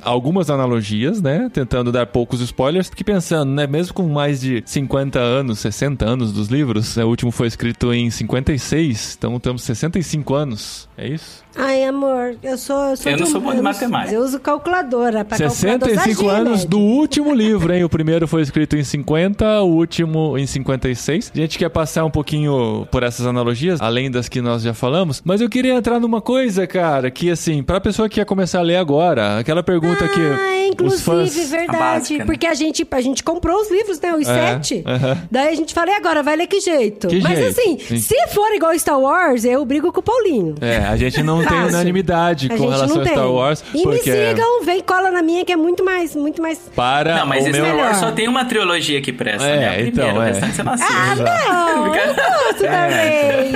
[0.03, 1.49] algumas analogias, né?
[1.51, 3.67] Tentando dar poucos spoilers, porque pensando, né?
[3.67, 7.03] Mesmo com mais de 50 anos, 60 anos dos livros, né?
[7.03, 11.43] o último foi escrito em 56, então temos 65 anos, é isso?
[11.55, 12.91] Ai, amor, eu sou.
[12.91, 14.15] Eu, sou Eu não sou bom de eu matemática.
[14.15, 15.25] Eu uso calculadora.
[15.25, 17.83] Pra calculador 65 usar anos do último livro, hein?
[17.83, 21.31] O primeiro foi escrito em 50, o último em 56.
[21.33, 25.21] A gente quer passar um pouquinho por essas analogias, além das que nós já falamos,
[25.25, 28.63] mas eu queria entrar numa coisa, cara, que assim, pra pessoa que ia começar a
[28.63, 31.49] ler agora, aquela pergunta que Ah, inclusive, os fãs...
[31.49, 31.77] verdade.
[31.79, 32.25] básica, né?
[32.25, 34.13] Porque a gente, a gente comprou os livros, né?
[34.13, 34.83] Os É, sete.
[34.85, 35.17] aham.
[35.29, 36.21] Daí a gente fala, e agora?
[36.23, 37.07] Vai ler que jeito?
[37.07, 37.59] Que Mas jeito?
[37.59, 37.97] assim, Sim.
[37.99, 40.55] se for igual Star Wars, eu brigo com o Paulinho.
[40.61, 43.05] É, a gente não tem unanimidade A com relação a.
[43.05, 46.41] Star Wars, E porque me sigam, vem cola na minha, que é muito mais, muito
[46.41, 46.59] mais...
[46.75, 47.77] para Não, mas o Star meu...
[47.77, 49.67] Wars só tem uma trilogia que presta, É, né?
[49.67, 50.27] A primeira, então, o é.
[50.27, 50.91] restante você não assiste.
[50.93, 51.85] Ah, não!
[51.87, 53.51] Eu gosto da Rey.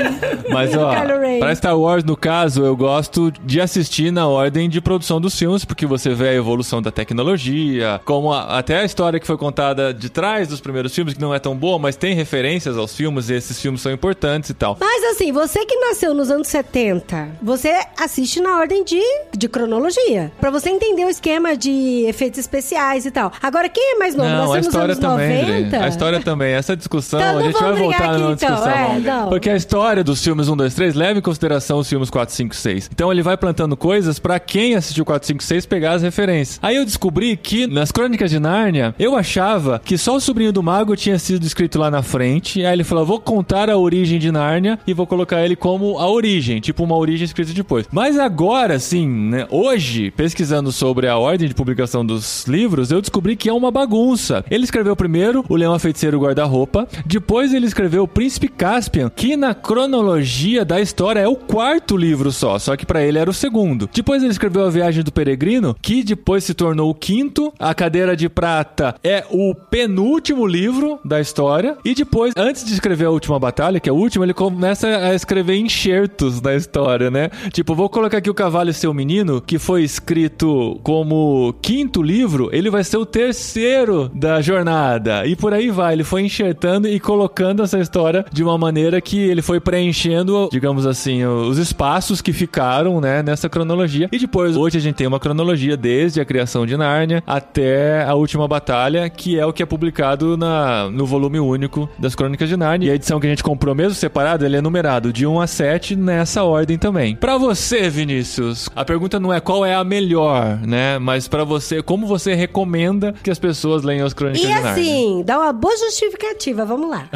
[0.50, 0.92] Mas ó,
[1.40, 5.65] pra Star Wars, no caso, eu gosto de assistir na ordem de produção dos filmes,
[5.66, 9.94] porque você vê a evolução da tecnologia, como a- até a história que foi contada
[9.94, 13.30] de trás dos primeiros filmes, que não é tão boa, mas tem referências aos filmes,
[13.30, 14.78] e esses filmes são importantes e tal.
[14.80, 19.02] Mas assim, você que nasceu nos anos 70, você assiste na ordem de,
[19.36, 20.32] de cronologia.
[20.40, 23.32] Pra você entender o esquema de efeitos especiais e tal.
[23.42, 24.30] Agora, quem é mais novo?
[24.30, 25.54] Não, a nasceu nos história anos também, Dri.
[25.66, 25.84] 90?
[25.84, 26.54] A história também.
[26.54, 28.50] Essa discussão, Então, a gente vai voltar aqui, numa então.
[28.50, 29.26] discussão.
[29.26, 29.30] É.
[29.30, 32.56] Porque a história dos filmes 1, 2, 3 leva em consideração os filmes 4, 5,
[32.56, 32.90] 6.
[32.92, 36.60] Então ele vai plantando coisas pra quem assistiu 4, 5, 6 pegar as referências.
[36.62, 40.64] Aí eu descobri que nas Crônicas de Nárnia, eu achava que só o sobrinho do
[40.64, 42.66] mago tinha sido escrito lá na frente.
[42.66, 46.10] Aí ele falou: vou contar a origem de Nárnia e vou colocar ele como a
[46.10, 47.86] origem, tipo uma origem escrita depois.
[47.92, 53.36] Mas agora, sim, né, hoje, pesquisando sobre a ordem de publicação dos livros, eu descobri
[53.36, 54.44] que é uma bagunça.
[54.50, 58.48] Ele escreveu primeiro O Leão a Feiticeiro e o Guarda-Roupa, depois ele escreveu O Príncipe
[58.48, 63.20] Caspian, que na cronologia da história é o quarto livro só, só que pra ele
[63.20, 63.90] era o segundo.
[63.94, 65.45] Depois ele escreveu A Viagem do Peregrino
[65.82, 67.54] Que depois se tornou o quinto.
[67.60, 71.78] A Cadeira de Prata é o penúltimo livro da história.
[71.86, 75.14] E depois, antes de escrever a última batalha, que é o último, ele começa a
[75.14, 77.30] escrever enxertos da história, né?
[77.52, 82.50] Tipo, vou colocar aqui o Cavalo e Seu Menino, que foi escrito como quinto livro,
[82.52, 85.26] ele vai ser o terceiro da jornada.
[85.26, 85.94] E por aí vai.
[85.94, 90.86] Ele foi enxertando e colocando essa história de uma maneira que ele foi preenchendo, digamos
[90.86, 94.10] assim, os espaços que ficaram, né, nessa cronologia.
[94.12, 95.35] E depois, hoje a gente tem uma cronologia
[95.78, 100.38] desde a criação de Nárnia até a última batalha, que é o que é publicado
[100.38, 102.88] na, no volume único das Crônicas de Nárnia.
[102.88, 105.48] E a edição que a gente comprou mesmo separado, ele é numerado de 1 a
[105.48, 107.16] 7 nessa ordem também.
[107.16, 111.82] Para você, Vinícius, a pergunta não é qual é a melhor, né, mas para você,
[111.82, 114.72] como você recomenda que as pessoas leiam as Crônicas E de Nárnia?
[114.72, 117.08] assim, dá uma boa justificativa, vamos lá.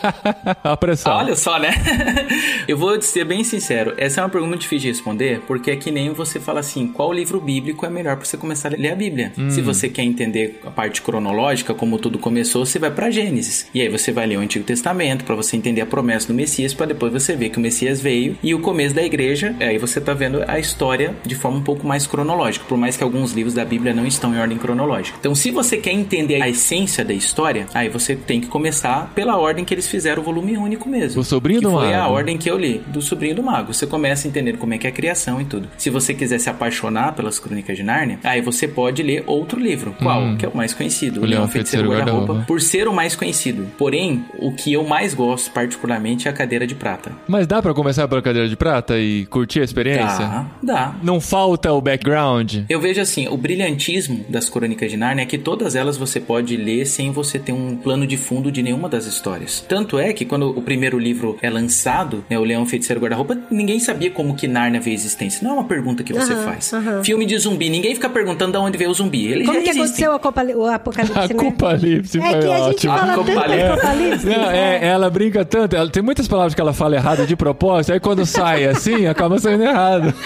[0.62, 1.12] a pressão.
[1.12, 1.70] Olha só, né?
[2.66, 5.76] Eu vou ser bem sincero, essa é uma pergunta muito difícil de responder, porque é
[5.76, 8.92] que nem você fala assim, qual livro bíblico é melhor para você começar a ler
[8.92, 9.32] a Bíblia?
[9.50, 13.66] Se você quer entender a parte cronológica, como tudo começou, você vai para Gênesis.
[13.74, 16.74] E aí você vai ler o Antigo Testamento para você entender a promessa do Messias,
[16.74, 20.00] para depois você ver que o Messias veio e o começo da igreja, aí você
[20.00, 23.54] tá vendo a história de forma um pouco mais cronológica, por mais que alguns livros
[23.54, 25.16] da Bíblia não estão em ordem cronológica.
[25.18, 29.36] Então, se você quer entender a essência da história, aí você tem que começar pela
[29.36, 31.20] ordem que eles fizeram o volume único mesmo.
[31.20, 32.14] O Sobrinho do foi a Mago.
[32.14, 33.72] ordem que eu li, do Sobrinho do Mago.
[33.72, 35.68] Você começa entendendo como é que é a criação e tudo.
[35.76, 39.94] Se você quiser se apaixonar pelas Crônicas de Nárnia, aí você pode ler outro livro.
[40.00, 40.36] Qual?
[40.36, 41.20] Que é o mais conhecido.
[41.20, 41.24] Hum.
[41.24, 42.44] O Leão, Feiticeiro, Guarda-Roupa.
[42.46, 43.66] Por ser o mais conhecido.
[43.78, 47.12] Porém, o que eu mais gosto particularmente é a Cadeira de Prata.
[47.26, 50.18] Mas dá pra começar pela cadeira de prata e curtir a experiência?
[50.26, 50.94] Dá, dá.
[51.02, 52.58] Não falta o background?
[52.68, 56.56] Eu vejo assim, o brilhantismo das Crônicas de Nárnia é que todas elas você pode
[56.56, 59.64] ler sem você ter um plano de fundo de nenhuma das histórias.
[59.68, 63.78] Tanto é que quando o primeiro livro é lançado, né, o Leão Feiticeiro Guarda-Roupa, ninguém
[63.80, 65.40] sabia como que Nárnia veio à existência.
[65.42, 66.72] Não é uma pergunta que você Aham, faz.
[66.72, 67.04] aham.
[67.04, 69.26] Filme de zumbi, ninguém fica perguntando de onde veio o zumbi.
[69.26, 70.06] Eles Como já que existem.
[70.06, 71.34] aconteceu o apocalipse, A né?
[71.34, 72.98] Cupalipse É foi que a gente ótimo.
[72.98, 74.26] fala tanto apocalipse.
[74.26, 77.92] Não, é, ela brinca tanto, ela, tem muitas palavras que ela fala errado de propósito,
[77.92, 80.12] aí quando sai assim, acaba saindo errado.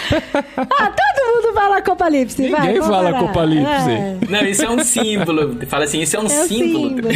[0.75, 2.61] Ah, todo mundo fala apocalipse, vai.
[2.61, 3.89] Ninguém vamos fala apocalipse.
[3.91, 4.17] É.
[4.29, 5.57] Não, isso é um símbolo.
[5.67, 6.89] Fala assim, isso é um É símbolo.
[6.89, 7.07] símbolo.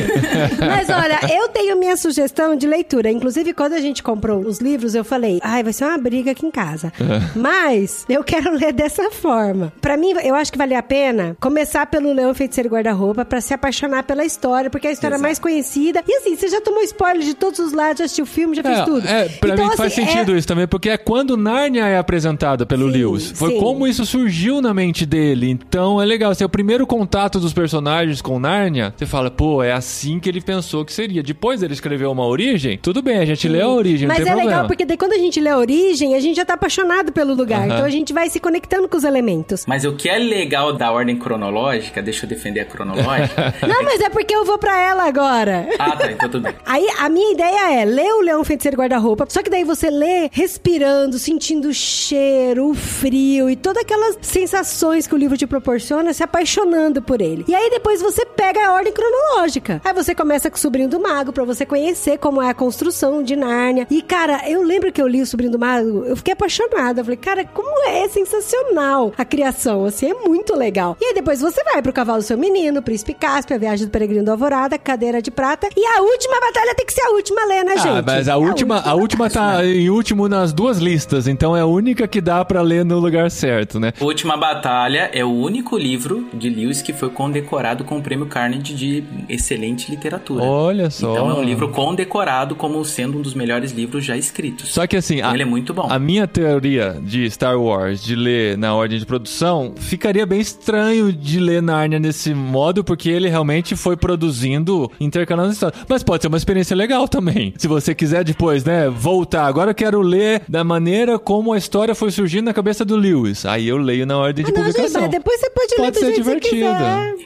[0.59, 3.09] Mas olha, eu tenho minha sugestão de leitura.
[3.11, 6.45] Inclusive, quando a gente comprou os livros, eu falei, ai, vai ser uma briga aqui
[6.45, 6.91] em casa.
[7.35, 9.71] Mas eu quero ler dessa forma.
[9.81, 13.53] Pra mim, eu acho que vale a pena começar pelo Leão Feiticeiro Guarda-Roupa pra se
[13.53, 15.23] apaixonar pela história, porque é a história Exato.
[15.23, 16.03] mais conhecida.
[16.07, 18.63] E assim, você já tomou spoiler de todos os lados, já assistiu o filme, já
[18.63, 19.07] fez É, tudo.
[19.07, 21.97] é, pra Então, mim faz assim, sentido é- isso também, porque é quando Nárnia é
[21.97, 23.31] apresentada pelo Sim, Lewis.
[23.35, 23.59] Foi sim.
[23.59, 25.49] como isso surgiu na mente dele.
[25.49, 26.33] Então é legal.
[26.35, 30.27] Se é o primeiro contato dos personagens com Nárnia, você fala, pô, é assim que
[30.29, 31.21] ele pensou que seria.
[31.23, 34.49] Depois ele escreveu uma origem, tudo bem, a gente lê a origem, Mas é problema.
[34.49, 37.33] legal porque daí quando a gente lê a origem, a gente já tá apaixonado pelo
[37.33, 37.65] lugar.
[37.65, 39.65] Então a gente vai se conectando com os elementos.
[39.67, 43.53] Mas o que é legal da ordem cronológica, deixa eu defender a cronológica.
[43.67, 45.67] Não, mas é porque eu vou pra ela agora.
[45.77, 46.55] ah, tá, então tudo bem.
[46.65, 50.29] Aí a minha ideia é ler o Leão Feiticeiro Guarda-Roupa, só que daí você lê
[50.31, 56.13] respirando, sentindo o cheiro, o frio e todas aquelas sensações que o livro te proporciona,
[56.13, 57.43] se apaixonando por ele.
[57.45, 59.81] E aí depois você pega a ordem cronológica.
[59.83, 63.21] Aí você começa com o Sobrinho do Mago pra você conhecer como é a construção
[63.21, 63.85] de Nárnia.
[63.91, 67.01] E cara, eu lembro que eu li o Sobrinho do Mago, eu fiquei apaixonada.
[67.01, 70.97] Eu falei, cara, como é sensacional a criação, assim, é muito legal.
[71.01, 73.91] E aí depois você vai pro Cavalo do Seu Menino, Príncipe Cáspio, a Viagem do
[73.91, 75.67] Peregrino do Alvorada, Cadeira de Prata.
[75.75, 77.87] E a última batalha tem que ser a última, né, né, gente?
[77.87, 81.65] Ah, mas a última, a última tá em último nas duas listas, então é a
[81.65, 83.93] única que dá pra ler no lugar certo, né?
[83.99, 88.73] Última Batalha é o único livro de Lewis que foi condecorado com o prêmio Carnegie
[88.73, 90.43] de excelente literatura.
[90.43, 91.11] Olha só.
[91.11, 94.73] Então é um livro condecorado como sendo um dos melhores livros já escritos.
[94.73, 95.87] Só que assim, a, Ele é muito bom.
[95.89, 99.46] a minha teoria de Star Wars, de ler na ordem de produção,
[99.77, 105.55] ficaria bem estranho de ler Narnia nesse modo, porque ele realmente foi produzindo, intercalando as
[105.55, 105.81] histórias.
[105.87, 107.53] Mas pode ser uma experiência legal também.
[107.57, 109.45] Se você quiser depois, né, voltar.
[109.45, 113.45] Agora eu quero ler da maneira como a história foi surgindo na cabeça do Lewis.
[113.45, 115.01] Aí eu leio na ordem de Ah, não, gente, publicação.
[115.01, 116.65] mas depois você pode, ler Pode do ser divertido.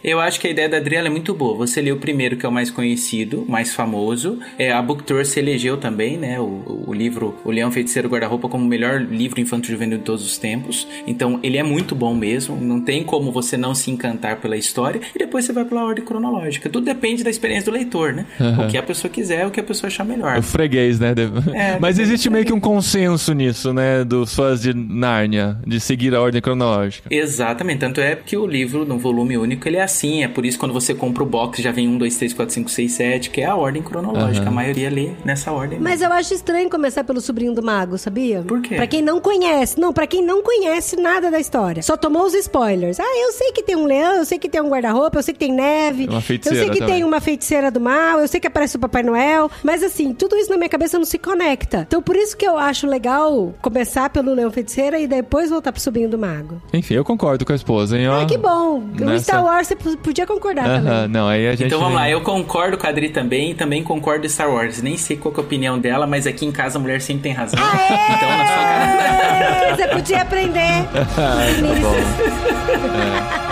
[0.03, 1.55] Eu acho que a ideia da Adriana é muito boa.
[1.57, 4.39] Você lê o primeiro, que é o mais conhecido, mais famoso.
[4.57, 6.39] É, a Book Tour se elegeu também, né?
[6.39, 10.25] O, o livro O Leão Feiticeiro Guarda-Roupa como o melhor livro infantil juvenil de todos
[10.25, 10.87] os tempos.
[11.05, 12.55] Então, ele é muito bom mesmo.
[12.59, 15.01] Não tem como você não se encantar pela história.
[15.15, 16.69] E depois você vai pela ordem cronológica.
[16.69, 18.25] Tudo depende da experiência do leitor, né?
[18.61, 20.37] O que a pessoa quiser, o que a pessoa achar melhor.
[20.37, 21.13] O freguês, né?
[21.53, 24.03] É, Mas depende existe meio que um consenso nisso, né?
[24.03, 27.07] Dos fãs de Nárnia, de seguir a ordem cronológica.
[27.09, 30.59] Exatamente, tanto é que o livro no volume único ele é assim, é por isso
[30.59, 33.41] quando você compra o box já vem 1, 2, 3, 4, 5, 6, 7, que
[33.41, 35.79] é a ordem cronológica, a maioria lê nessa ordem.
[35.79, 38.41] Mas eu acho estranho começar pelo sobrinho do mago, sabia?
[38.41, 38.75] Por quê?
[38.75, 39.79] Pra quem não conhece.
[39.79, 41.81] Não, pra quem não conhece nada da história.
[41.81, 42.99] Só tomou os spoilers.
[42.99, 45.33] Ah, eu sei que tem um leão, eu sei que tem um guarda-roupa, eu sei
[45.33, 46.07] que tem neve.
[46.07, 46.95] Uma eu feiticeira sei que também.
[46.95, 49.49] tem uma feiticeira do mal, eu sei que aparece o Papai Noel.
[49.63, 51.85] Mas assim, tudo isso na minha cabeça não se conecta.
[51.87, 55.81] Então por isso que eu acho legal começar pelo leão feiticeira e depois voltar pro
[55.81, 56.61] sobrinho do mago.
[56.73, 58.09] Enfim, eu concordo com a esposa, hein?
[58.09, 58.21] ó.
[58.21, 58.79] Ah, que bom.
[58.79, 61.07] O Nessa- Star Wars você podia concordar Aham, também.
[61.09, 61.67] não, aí a gente.
[61.67, 64.81] Então vamos lá, eu concordo com a Adri também e também concordo com Star Wars.
[64.81, 67.23] Nem sei qual que é a opinião dela, mas aqui em casa a mulher sempre
[67.23, 67.59] tem razão.
[67.61, 68.15] Aê!
[68.15, 69.75] Então na sua casa.
[69.75, 70.61] Você podia aprender.
[71.15, 73.47] tá bom.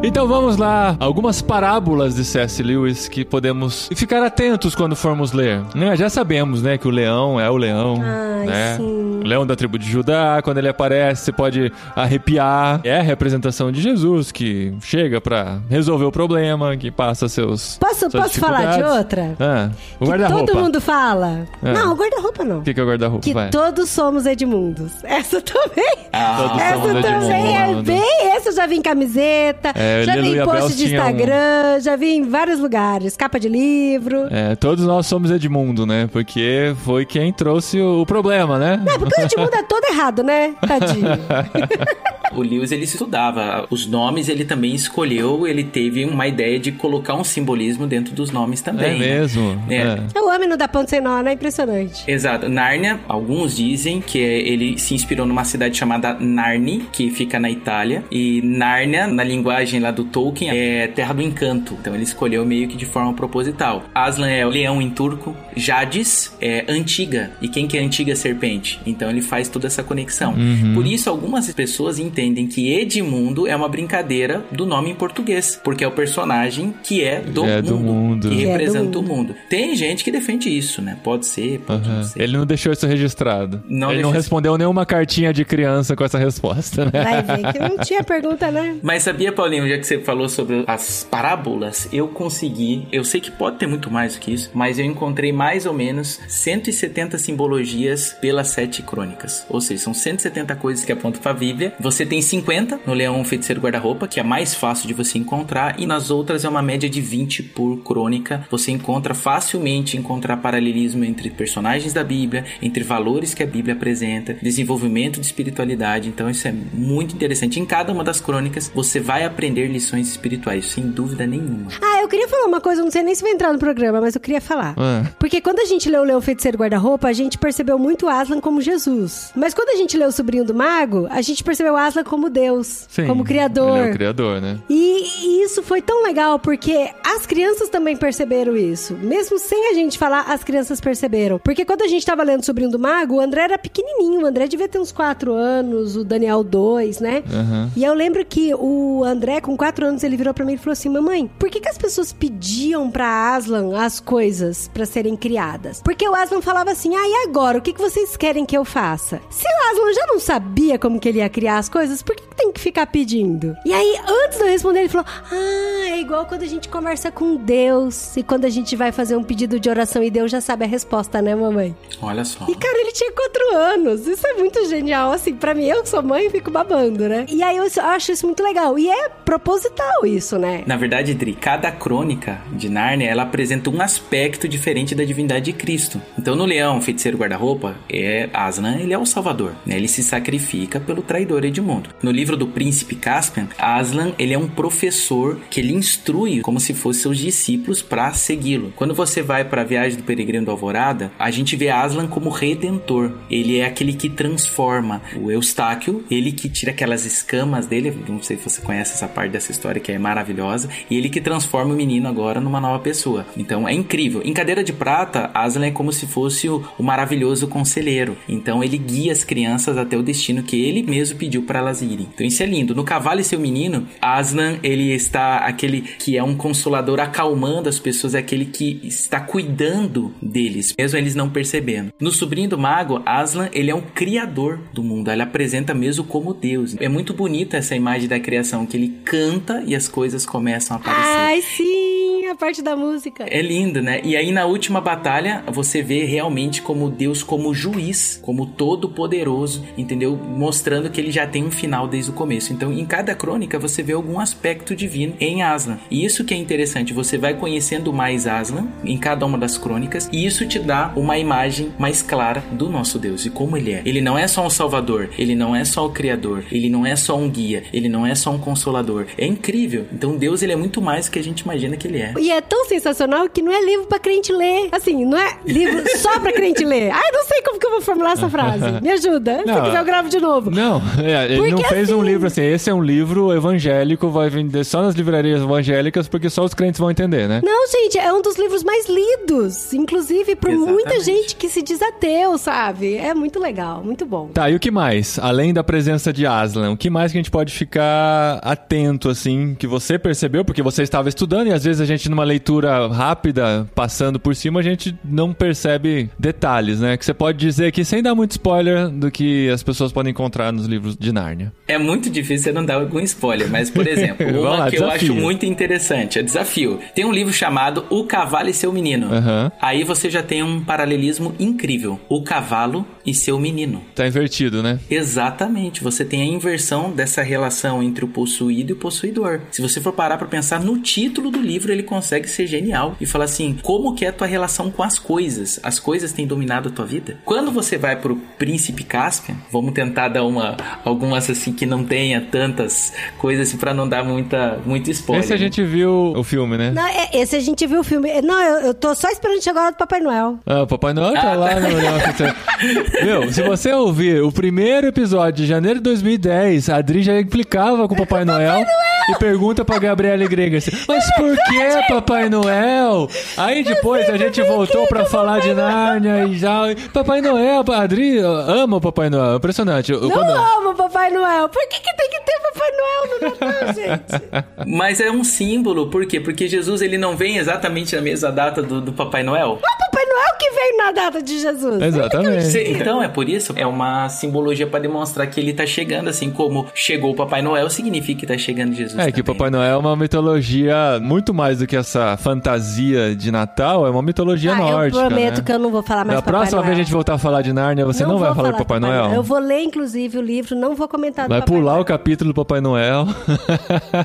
[0.00, 2.62] Então vamos lá, algumas parábolas de C.S.
[2.62, 5.60] Lewis que podemos ficar atentos quando formos ler.
[5.74, 8.76] Né, Já sabemos, né, que o leão é o leão, Ai, né?
[8.76, 9.08] sim.
[9.18, 12.80] O leão da tribo de Judá, quando ele aparece, você pode arrepiar.
[12.84, 18.08] É a representação de Jesus que chega pra resolver o problema, que passa seus Posso,
[18.08, 19.34] posso falar de outra?
[19.40, 20.46] Ah, o guarda-roupa.
[20.46, 21.46] todo mundo fala.
[21.62, 21.72] É.
[21.72, 22.58] Não, guarda-roupa não.
[22.60, 23.24] O que, que é o guarda-roupa?
[23.24, 23.50] Que Vai.
[23.50, 24.92] todos somos Edmundos.
[25.02, 25.96] Essa também.
[26.38, 28.28] Todos Essa somos também é bem.
[28.36, 31.80] Essa eu já vi em camiseta, É, já vi em post de tinha um- Instagram,
[31.80, 33.16] já vi em vários lugares.
[33.16, 34.26] Capa de livro.
[34.30, 36.08] É, todos nós somos Edmundo, né?
[36.12, 38.82] Porque foi quem trouxe o, problema, né?
[38.86, 40.54] É, porque o Edmundo é todo errado, né?
[40.66, 41.08] Tadinho.
[42.32, 47.14] O Lewis ele estudava os nomes, ele também escolheu, ele teve uma ideia de colocar
[47.14, 48.96] um simbolismo dentro dos nomes também.
[48.96, 48.98] É né?
[48.98, 49.62] mesmo.
[49.68, 49.76] É.
[49.76, 49.98] É.
[50.14, 51.32] É o homem não dá ponto sem nó, né?
[51.32, 52.04] Impressionante.
[52.06, 52.48] Exato.
[52.48, 57.50] Nárnia, alguns dizem que é- ele se inspirou numa cidade chamada Narni, que fica na
[57.50, 58.04] Itália.
[58.10, 61.76] E Nárnia, na linguagem lá do Tolkien, é terra do encanto.
[61.80, 63.84] Então ele escolheu meio que de forma proposital.
[63.94, 65.36] Aslan é o leão em turco.
[65.56, 67.30] Jadis é antiga.
[67.40, 68.80] E quem que é a antiga serpente?
[68.86, 70.34] Então ele faz toda essa conexão.
[70.74, 75.60] Por isso, algumas pessoas entendem que Edmundo é uma brincadeira do nome em português.
[75.62, 78.28] Porque é o personagem que é do É do mundo.
[78.30, 79.14] Que é representa o mundo.
[79.14, 79.34] mundo.
[79.48, 80.96] Tem gente que defende isso, né?
[81.02, 81.98] Pode ser, pode Aham.
[81.98, 82.22] não ser.
[82.22, 83.62] Ele não deixou isso registrado.
[83.68, 86.90] Não ele não respondeu nenhuma cartinha de criança com essa resposta, né?
[86.92, 88.76] Vai ver que não tinha pergunta, né?
[88.82, 93.30] Mas sabia, Paulinho, já que você falou sobre as parábolas, eu consegui, eu sei que
[93.30, 98.16] pode ter muito mais do que isso, mas eu encontrei mais ou menos 170 simbologias
[98.20, 99.46] pelas sete crônicas.
[99.48, 101.74] Ou seja, são 170 coisas que apontam pra Bíblia.
[101.80, 105.86] Você tem 50 no Leão Feiticeiro Guarda-Roupa, que é mais fácil de você encontrar, e
[105.86, 108.46] nas outras é uma média de 20 por crônica.
[108.50, 114.34] Você encontra facilmente encontrar paralelismo entre personagens da Bíblia, entre valores que a Bíblia apresenta,
[114.34, 116.08] desenvolvimento de espiritualidade.
[116.08, 117.60] Então isso é muito interessante.
[117.60, 121.70] Em cada uma das crônicas você vai aprender lições espirituais, sem dúvida nenhuma.
[121.82, 124.14] Ah, eu queria falar uma coisa, não sei nem se vai entrar no programa, mas
[124.14, 124.74] eu queria falar.
[124.76, 125.04] Ah.
[125.18, 128.60] Porque quando a gente leu o Leão Feiticeiro Guarda-Roupa, a gente percebeu muito Aslan como
[128.60, 129.32] Jesus.
[129.34, 132.86] Mas quando a gente leu o Sobrinho do Mago, a gente percebeu Aslan como Deus,
[132.88, 133.06] Sim.
[133.06, 133.78] como Criador.
[133.78, 134.58] Ele é o criador, né?
[134.68, 138.94] E e isso foi tão legal porque as crianças também perceberam isso.
[138.94, 141.38] Mesmo sem a gente falar, as crianças perceberam.
[141.38, 144.22] Porque quando a gente tava lendo Sobrinho do Mago, o André era pequenininho.
[144.22, 147.22] O André devia ter uns 4 anos, o Daniel 2, né?
[147.32, 147.70] Aham.
[147.76, 150.72] E eu lembro que o André, com 4 anos, ele virou pra mim e falou
[150.72, 155.80] assim: Mamãe, por que, que as pessoas pediam pra Aslan as coisas pra serem criadas?
[155.82, 157.56] Porque o Aslan falava assim: Ah, e agora?
[157.56, 159.22] O que, que vocês querem que eu faça?
[159.30, 162.26] Se o Aslan já não sabia como que ele ia criar as coisas, por que,
[162.26, 163.56] que tem que ficar pedindo?
[163.64, 167.10] E aí, antes de eu responder, ele falou: Ah, é igual quando a gente conversa
[167.10, 170.42] com Deus e quando a gente vai fazer um pedido de oração e Deus já
[170.42, 171.74] sabe a resposta, né, mamãe?
[172.02, 172.44] Olha só.
[172.48, 174.06] E, cara, ele tinha quatro anos.
[174.06, 175.10] Isso é muito genial.
[175.10, 177.24] Assim, pra mim, eu que sou mãe, fico babando, né?
[177.30, 178.78] E aí eu acho isso muito legal.
[178.78, 179.08] E é
[179.38, 180.62] proposital isso, né?
[180.66, 185.52] Na verdade, Dri, cada crônica de Nárnia, ela apresenta um aspecto diferente da divindade de
[185.52, 186.00] Cristo.
[186.18, 189.76] Então, no Leão, Feiticeiro Guarda-Roupa, é Aslan, ele é o salvador, né?
[189.76, 191.90] Ele se sacrifica pelo traidor Edmundo.
[192.02, 196.74] No livro do Príncipe Caspian, Aslan, ele é um professor que ele instrui como se
[196.74, 198.72] fossem seus discípulos para segui-lo.
[198.74, 202.28] Quando você vai para a viagem do peregrino do Alvorada, a gente vê Aslan como
[202.28, 203.12] redentor.
[203.30, 205.00] Ele é aquele que transforma.
[205.16, 209.27] O Eustáquio, ele que tira aquelas escamas dele, não sei se você conhece essa parte
[209.28, 213.26] dessa história que é maravilhosa, e ele que transforma o menino agora numa nova pessoa.
[213.36, 214.22] Então é incrível.
[214.24, 218.16] Em cadeira de prata, Aslan é como se fosse o, o maravilhoso conselheiro.
[218.28, 222.08] Então ele guia as crianças até o destino que ele mesmo pediu para elas irem.
[222.14, 222.74] Então isso é lindo.
[222.74, 227.78] No Cavalo e seu Menino, Aslan, ele está aquele que é um consolador acalmando as
[227.78, 231.92] pessoas, é aquele que está cuidando deles, mesmo eles não percebendo.
[232.00, 235.10] No Sobrinho do Mago, Aslan, ele é um criador do mundo.
[235.10, 236.76] Ele apresenta mesmo como Deus.
[236.78, 239.17] É muito bonita essa imagem da criação, que ele canta
[239.66, 241.18] e as coisas começam a aparecer.
[241.18, 241.97] Ai, sim,
[242.30, 243.26] a parte da música.
[243.28, 244.00] É lindo, né?
[244.04, 249.64] E aí na última batalha você vê realmente como Deus como juiz, como todo poderoso,
[249.76, 250.16] entendeu?
[250.16, 252.52] Mostrando que ele já tem um final desde o começo.
[252.52, 255.78] Então, em cada crônica você vê algum aspecto divino em Aslan.
[255.90, 260.08] E isso que é interessante, você vai conhecendo mais Aslan em cada uma das crônicas
[260.12, 263.82] e isso te dá uma imagem mais clara do nosso Deus e como ele é.
[263.84, 266.96] Ele não é só um salvador, ele não é só o criador, ele não é
[266.96, 269.06] só um guia, ele não é só um consolador.
[269.16, 269.86] É incrível.
[269.92, 272.12] Então, Deus ele é muito mais do que a gente imagina que ele é.
[272.18, 274.68] E é tão sensacional que não é livro pra crente ler.
[274.72, 276.90] Assim, não é livro só pra crente ler.
[276.90, 278.80] Ai, não sei como que eu vou formular essa frase.
[278.82, 279.42] Me ajuda.
[279.46, 280.50] Não, Se quiser, eu gravo de novo.
[280.50, 282.42] Não, é, ele Porque não fez um assim- livro assim.
[282.42, 286.78] Esse é um livro evangélico, vai vender só nas livrarias evangélicas, porque só os crentes
[286.80, 287.40] vão entender, né?
[287.44, 289.72] Não, gente, é um dos livros mais lidos.
[289.72, 291.04] Inclusive por muita Exatamente.
[291.04, 292.96] gente que se diz ateu, sabe?
[292.96, 294.28] É muito legal, muito bom.
[294.28, 295.18] Tá, e o que mais?
[295.18, 299.54] Além da presença de Aslan, o que mais que a gente pode ficar atento, assim,
[299.58, 303.68] que você percebeu, porque você estava estudando e às vezes a gente, numa leitura rápida,
[303.74, 306.96] passando por cima, a gente não percebe detalhes, né?
[306.96, 310.52] Que você pode dizer aqui, sem dar muito spoiler, do que as pessoas podem encontrar
[310.52, 311.52] nos livros de Nárnia.
[311.66, 314.82] É muito difícil você não dar algum spoiler, mas, por exemplo, uma lá, que eu
[314.82, 315.12] desafio.
[315.12, 316.78] acho muito interessante, é desafio.
[316.94, 319.12] Tem um livro chamado O Cavalo e Seu Menino.
[319.12, 319.52] Aham.
[319.60, 322.00] Aí você já tem um paralelismo incrível.
[322.08, 323.82] O cavalo e seu menino.
[323.94, 324.78] Tá invertido, né?
[324.90, 329.40] Exatamente, você tem a inversão dessa relação entre o possuído e o possuidor.
[329.50, 333.06] Se você for parar pra pensar no título do livro, ele consegue ser genial e
[333.06, 335.58] falar assim: como que é a tua relação com as coisas?
[335.62, 337.16] As coisas têm dominado a tua vida?
[337.24, 342.20] Quando você vai pro Príncipe Caspian, vamos tentar dar uma algumas assim que não tenha
[342.20, 345.24] tantas coisas assim, para não dar muita muito spoiler.
[345.24, 345.42] Esse a né?
[345.42, 346.70] gente viu o filme, né?
[346.70, 348.20] Não, é- esse a gente viu o filme.
[348.22, 350.38] Não, eu, eu tô só esperando chegar a hora do Papai Noel.
[350.46, 351.60] Ah, o Papai Noel tá Ah, lá tá.
[351.60, 351.68] no
[353.04, 357.86] Meu, se você ouvir o primeiro episódio de janeiro de 2010, a Adri já implicava
[357.88, 358.64] com o Papai Noel
[359.10, 361.56] e pergunta pra Gabriela Greger assim, mas por que
[361.88, 363.08] Papai Noel?
[363.36, 366.62] Aí depois a gente voltou pra falar de Nárnia e já...
[366.92, 369.92] Papai Noel, Adri ama o Papai Noel, impressionante.
[369.92, 371.48] Eu- Não quando- amo Papai Noel.
[371.48, 374.76] Por que, que tem que ter Papai Noel no Natal, gente?
[374.76, 376.20] Mas é um símbolo, por quê?
[376.20, 379.58] Porque Jesus ele não vem exatamente na mesma data do, do Papai Noel.
[379.62, 381.82] É o Papai Noel que veio na data de Jesus.
[381.82, 382.58] Exatamente.
[382.70, 386.66] Então, é por isso, é uma simbologia pra demonstrar que ele tá chegando, assim como
[386.74, 388.98] chegou o Papai Noel, significa que tá chegando Jesus.
[388.98, 389.36] É que o também.
[389.38, 394.02] Papai Noel é uma mitologia muito mais do que essa fantasia de Natal, é uma
[394.02, 395.02] mitologia Ah, nórdica.
[395.02, 395.42] eu prometo né?
[395.44, 396.66] que eu não vou falar mais Da Papai próxima Noel.
[396.66, 398.80] vez a gente voltar a falar de Nárnia, você não, vai vou falar do Papai
[398.80, 399.12] Noel?
[399.12, 401.82] Eu vou ler, inclusive, o livro, não vou comentar do Vai Papai pular Noel.
[401.82, 403.06] o capítulo do Papai Noel.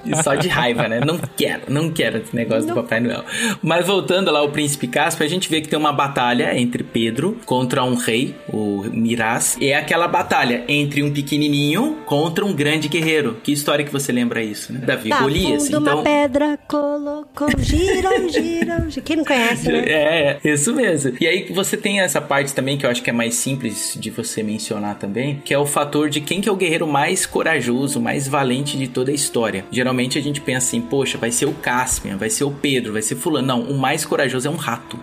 [0.06, 1.00] E só de raiva, né?
[1.06, 3.24] Não quero, não quero esse negócio do Papai Noel.
[3.62, 7.38] Mas voltando lá ao Príncipe Cáspio, a gente vê que tem uma batalha entre Pedro
[7.46, 9.58] contra um rei, o Miraz.
[9.60, 13.38] E é aquela batalha entre um pequenininho contra um grande guerreiro.
[13.44, 14.80] Que história que você lembra isso, né?
[14.86, 15.66] Davi Tá, Golias.
[15.66, 19.04] fundo Então, uma pedra, colocou, giram, giram, giram.
[19.04, 19.84] Quem não conhece, né?
[19.86, 21.14] É, é, isso mesmo.
[21.20, 24.10] E aí você tem essa parte também que eu acho que é mais simples de
[24.10, 28.00] você mencionar também, que é o fator de quem que é o guerreiro mais corajoso,
[28.00, 29.66] mais valente de toda a história.
[29.72, 33.02] Geralmente a gente pensa assim, poxa, vai ser o Caspian, vai ser o Pedro, vai
[33.02, 33.48] ser fulano.
[33.48, 35.00] Não, o mais corajoso é um rato.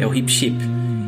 [0.00, 0.56] É o Hip Chip.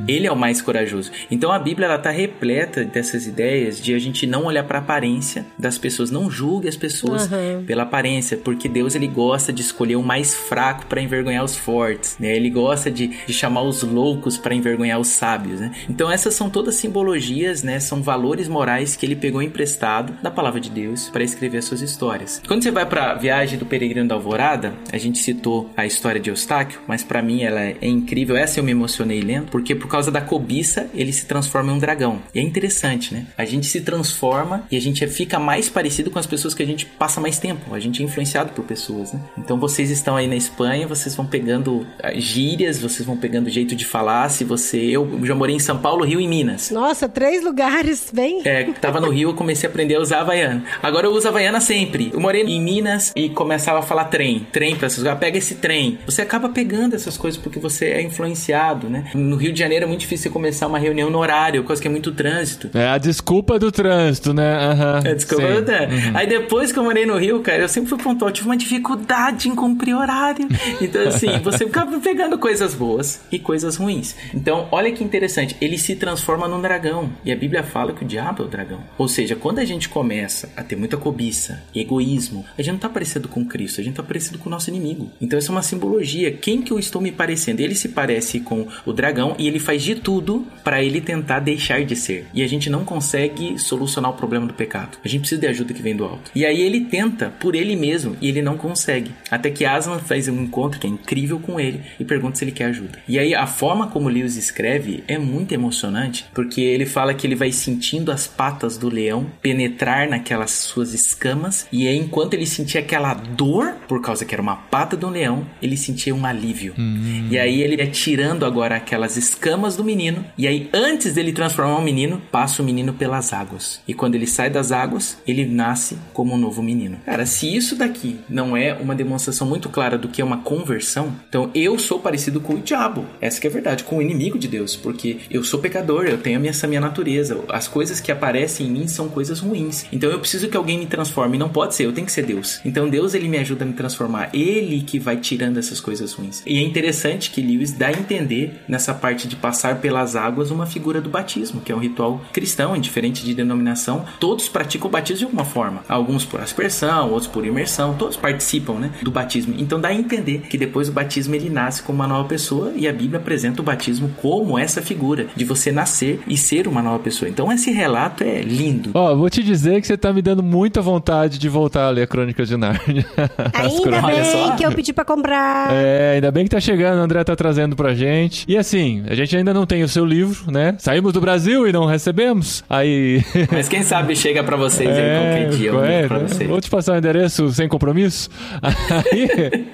[0.08, 1.12] Ele é o mais corajoso.
[1.30, 5.46] Então a Bíblia ela tá repleta dessas ideias de a gente não olhar para aparência
[5.58, 7.64] das pessoas, não julgue as pessoas Aham.
[7.66, 12.16] pela aparência, porque Deus ele gosta de escolher o mais fraco para envergonhar os fortes,
[12.18, 12.34] né?
[12.34, 15.72] Ele gosta de, de chamar os loucos para envergonhar os sábios, né?
[15.88, 17.80] Então essas são todas simbologias, né?
[17.80, 21.80] São valores morais que ele pegou emprestado da palavra de Deus para escrever as suas
[21.80, 22.40] histórias.
[22.46, 26.30] Quando você vai para viagem do peregrino da Alvorada, a gente citou a história de
[26.30, 28.36] Eustáquio, mas para mim ela é incrível.
[28.36, 31.78] Essa eu me emocionei lendo, porque por causa da cobiça ele se transforma em um
[31.78, 32.20] dragão.
[32.34, 33.26] E é interessante, né?
[33.36, 36.66] A gente se transforma e a gente fica mais parecido com as pessoas que a
[36.66, 37.74] gente passa mais tempo.
[37.74, 39.20] A gente é influenciado por pessoas, né?
[39.38, 43.74] Então vocês estão aí na Espanha, vocês vão pegando ah, gírias, vocês vão pegando jeito
[43.76, 44.28] de falar.
[44.30, 44.78] Se você.
[44.78, 46.70] Eu já morei em São Paulo, Rio e Minas.
[46.70, 48.40] Nossa, três lugares bem...
[48.44, 50.64] É, tava no Rio, eu comecei a aprender a usar Havaiana.
[50.82, 52.10] Agora eu uso Havaiana sempre.
[52.12, 54.46] Eu morei em Minas e começava a falar trem.
[54.52, 55.02] Trem pra essas.
[55.18, 55.98] Pega esse trem.
[56.06, 59.10] Você acaba pegando essas coisas porque você é influenciado, né?
[59.14, 61.88] No Rio de Janeiro é muito difícil você começar uma reunião no horário, coisa que
[61.88, 62.70] é muito trânsito.
[62.74, 64.54] É a desculpa do trânsito, né?
[64.56, 65.00] Aham.
[65.04, 65.42] É, desculpa.
[65.42, 65.60] sim.
[65.62, 66.12] né?
[66.14, 68.30] Aí depois que eu morei no Rio, cara, eu sempre fui pontual.
[68.30, 70.46] Eu tive uma dificuldade em cumprir horário.
[70.80, 74.14] Então, assim, você ficava pegando coisas boas e coisas ruins.
[74.34, 75.56] Então, olha que interessante.
[75.60, 77.10] Ele se transforma num dragão.
[77.24, 78.80] E a Bíblia fala que o diabo é o dragão.
[78.96, 82.88] Ou seja, quando a gente começa a ter muita cobiça, egoísmo, a gente não tá
[82.88, 85.10] parecido com Cristo, a gente tá parecido com o nosso inimigo.
[85.20, 86.30] Então, essa é uma simbologia.
[86.32, 87.60] Quem que eu estou me parecendo?
[87.60, 91.40] Ele se parece com o dragão e ele faz faz de tudo para ele tentar
[91.40, 92.26] deixar de ser.
[92.34, 94.98] E a gente não consegue solucionar o problema do pecado.
[95.02, 96.30] A gente precisa de ajuda que vem do alto.
[96.34, 99.12] E aí ele tenta por ele mesmo e ele não consegue.
[99.30, 102.52] Até que Aslan faz um encontro que é incrível com ele e pergunta se ele
[102.52, 102.98] quer ajuda.
[103.08, 107.34] E aí a forma como Lewis escreve é muito emocionante, porque ele fala que ele
[107.34, 112.80] vai sentindo as patas do leão penetrar naquelas suas escamas e aí enquanto ele sentia
[112.80, 116.74] aquela dor por causa que era uma pata do leão, ele sentia um alívio.
[116.78, 117.28] Hum.
[117.30, 121.78] E aí ele é tirando agora aquelas escamas do menino e aí antes dele transformar
[121.78, 123.80] um menino, passa o menino pelas águas.
[123.88, 126.98] E quando ele sai das águas, ele nasce como um novo menino.
[127.06, 131.14] Cara, se isso daqui não é uma demonstração muito clara do que é uma conversão,
[131.28, 133.06] então eu sou parecido com o diabo.
[133.20, 136.18] Essa que é a verdade, com o inimigo de Deus, porque eu sou pecador, eu
[136.18, 137.38] tenho essa minha natureza.
[137.48, 139.86] As coisas que aparecem em mim são coisas ruins.
[139.92, 142.60] Então eu preciso que alguém me transforme, não pode ser, eu tenho que ser Deus.
[142.64, 146.42] Então Deus ele me ajuda a me transformar, ele que vai tirando essas coisas ruins.
[146.46, 150.66] E é interessante que Lewis dá a entender nessa parte de passar pelas águas uma
[150.66, 155.18] figura do batismo, que é um ritual cristão, indiferente de denominação, todos praticam o batismo
[155.18, 155.84] de alguma forma.
[155.88, 159.54] Alguns por aspersão, outros por imersão, todos participam, né, do batismo.
[159.58, 162.86] Então dá a entender que depois o batismo ele nasce como uma nova pessoa e
[162.88, 166.98] a Bíblia apresenta o batismo como essa figura de você nascer e ser uma nova
[166.98, 167.28] pessoa.
[167.28, 168.90] Então esse relato é lindo.
[168.94, 171.90] Ó, oh, vou te dizer que você tá me dando muita vontade de voltar a
[171.90, 173.06] ler a Crônica de Nárnia.
[173.54, 175.72] Ainda bem que eu pedi para comprar.
[175.72, 178.44] É, ainda bem que tá chegando, o André tá trazendo pra gente.
[178.48, 180.74] E assim, a gente ainda não tem o seu livro, né?
[180.78, 182.64] Saímos do Brasil e não recebemos.
[182.68, 183.22] Aí.
[183.50, 185.70] Mas quem sabe chega para vocês é, aí qualquer dia.
[185.86, 186.48] É, pra vocês.
[186.48, 188.28] Vou te passar o um endereço sem compromisso.
[188.90, 189.66] Aí.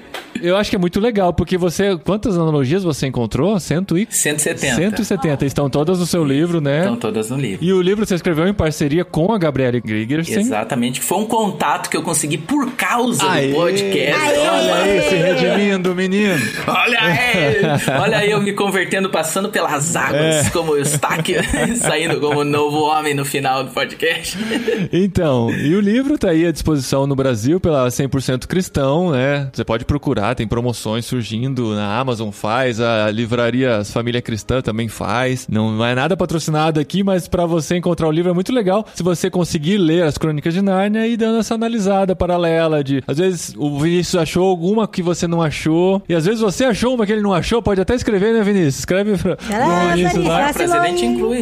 [0.49, 1.97] Eu acho que é muito legal, porque você.
[1.99, 3.59] Quantas analogias você encontrou?
[3.61, 4.07] Cento e...
[4.11, 4.77] 170.
[4.77, 5.47] 170.
[5.47, 6.81] Estão todas no seu livro, né?
[6.81, 7.65] Estão todas no livro.
[7.65, 10.39] E o livro você escreveu em parceria com a Gabriela Griegersen.
[10.39, 11.01] Exatamente.
[11.01, 13.49] Foi um contato que eu consegui por causa Aê.
[13.49, 14.21] do podcast.
[14.21, 14.49] Aê.
[14.49, 16.43] Olha aí, se redimindo, menino.
[16.67, 17.99] Olha aí.
[18.01, 20.51] Olha aí, eu me convertendo, passando pelas águas, é.
[20.51, 21.41] como Eustáquio,
[21.77, 24.39] saindo como novo homem no final do podcast.
[24.93, 29.49] Então, e o livro está aí à disposição no Brasil pela 100% Cristão, né?
[29.53, 35.49] Você pode procurar tem promoções surgindo, na Amazon faz, a livraria Família Cristã também faz.
[35.51, 39.03] Não é nada patrocinado aqui, mas para você encontrar o livro é muito legal se
[39.03, 43.53] você conseguir ler as Crônicas de Nárnia e dando essa analisada paralela de, às vezes
[43.57, 47.11] o Vinícius achou alguma que você não achou, e às vezes você achou uma que
[47.11, 48.79] ele não achou, pode até escrever, né, Vinícius?
[48.79, 50.53] Escreve pra, ah, Vinícius lá.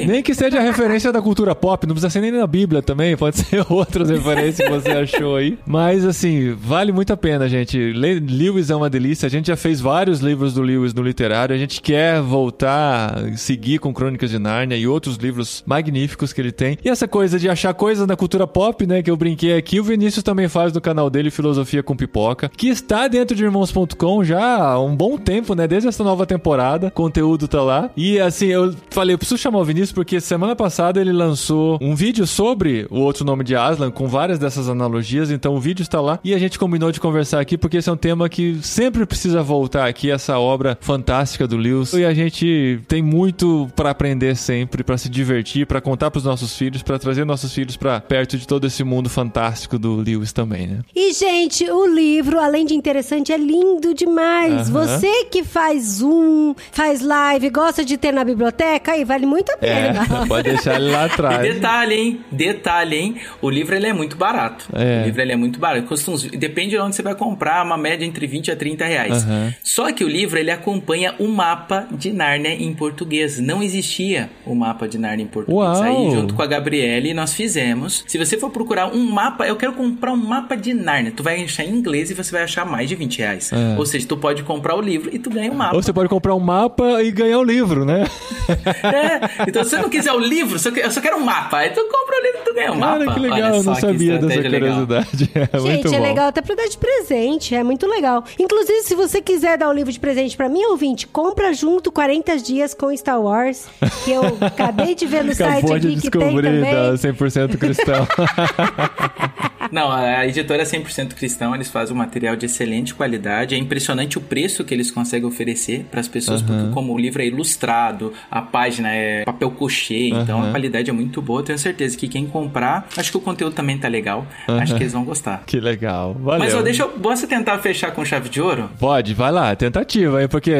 [0.06, 3.36] Nem que seja referência da cultura pop, não precisa ser nem na Bíblia também, pode
[3.36, 5.58] ser outras referências que você achou aí.
[5.66, 7.76] Mas assim, vale muito a pena, gente.
[7.92, 9.26] Lewis é uma delícia.
[9.26, 11.54] A gente já fez vários livros do Lewis no literário.
[11.54, 16.52] A gente quer voltar, seguir com Crônicas de Nárnia e outros livros magníficos que ele
[16.52, 16.78] tem.
[16.84, 19.84] E essa coisa de achar coisas na cultura pop, né, que eu brinquei aqui, o
[19.84, 24.56] Vinícius também faz no canal dele Filosofia com Pipoca, que está dentro de irmãos.com já
[24.56, 26.88] há um bom tempo, né, desde essa nova temporada.
[26.88, 27.90] O conteúdo tá lá.
[27.96, 31.94] E assim, eu falei, eu preciso chamar o Vinícius porque semana passada ele lançou um
[31.94, 36.00] vídeo sobre o outro nome de Aslan com várias dessas analogias, então o vídeo está
[36.00, 39.06] lá e a gente combinou de conversar aqui porque esse é um tema que sempre
[39.06, 41.92] precisa voltar aqui, essa obra fantástica do Lewis.
[41.92, 46.24] E a gente tem muito para aprender sempre, para se divertir, para contar para os
[46.24, 50.32] nossos filhos, para trazer nossos filhos para perto de todo esse mundo fantástico do Lewis
[50.32, 50.80] também, né?
[50.94, 54.68] E, gente, o livro, além de interessante, é lindo demais.
[54.68, 59.56] Você que faz Zoom, faz live, gosta de ter na biblioteca, aí vale muito a
[59.56, 60.02] pena.
[60.02, 61.44] É, pode deixar ele lá atrás.
[61.44, 62.20] E detalhe, hein?
[62.30, 63.16] Detalhe, hein?
[63.40, 64.66] O livro ele é muito barato.
[64.72, 65.02] É.
[65.02, 65.86] O livro ele é muito barato.
[65.86, 66.24] Custa uns...
[66.24, 69.24] Depende de onde você vai comprar, uma média entre 20 a 30 reais.
[69.24, 69.52] Uhum.
[69.62, 73.38] Só que o livro ele acompanha o mapa de Nárnia em português.
[73.38, 75.56] Não existia o mapa de Nárnia em português.
[75.56, 75.82] Uau.
[75.82, 78.04] Aí, junto com a Gabriele, nós fizemos.
[78.06, 81.12] Se você for procurar um mapa, eu quero comprar um mapa de Nárnia.
[81.14, 83.52] Tu vai achar em inglês e você vai achar mais de 20 reais.
[83.52, 83.78] É.
[83.78, 85.76] Ou seja, tu pode comprar o livro e tu ganha o um mapa.
[85.76, 88.04] Ou você pode comprar um mapa e ganhar o livro, né?
[88.82, 89.48] é.
[89.48, 91.58] Então, se você não quiser o livro, eu só quero um mapa.
[91.58, 92.98] Aí tu compra o livro e tu ganha o um mapa.
[92.98, 93.54] Cara, que legal.
[93.54, 95.30] eu não sabia dessa curiosidade.
[95.36, 97.54] É Gente, é legal até pra dar de presente.
[97.54, 98.24] É muito legal.
[98.46, 101.90] Inclusive, se você quiser dar o um livro de presente para mim, ouvinte, compra junto
[101.90, 103.66] 40 dias com Star Wars,
[104.04, 106.62] que eu acabei de ver no Acabou site de aqui que tem também.
[106.62, 108.06] Da 100% cristão.
[109.70, 113.54] Não, a editora é 100% cristão, eles fazem um material de excelente qualidade.
[113.54, 116.46] É impressionante o preço que eles conseguem oferecer para as pessoas, uhum.
[116.46, 120.22] porque como o livro é ilustrado, a página é papel cochê, uhum.
[120.22, 121.42] então a qualidade é muito boa.
[121.42, 124.26] Tenho certeza que quem comprar, acho que o conteúdo também tá legal.
[124.48, 124.58] Uhum.
[124.58, 125.42] Acho que eles vão gostar.
[125.46, 126.14] Que legal.
[126.14, 126.38] Valeu.
[126.38, 126.88] Mas ó, deixa eu.
[126.88, 128.70] Posso tentar fechar com chave de ouro?
[128.78, 130.52] Pode, vai lá, tentativa aí, porque.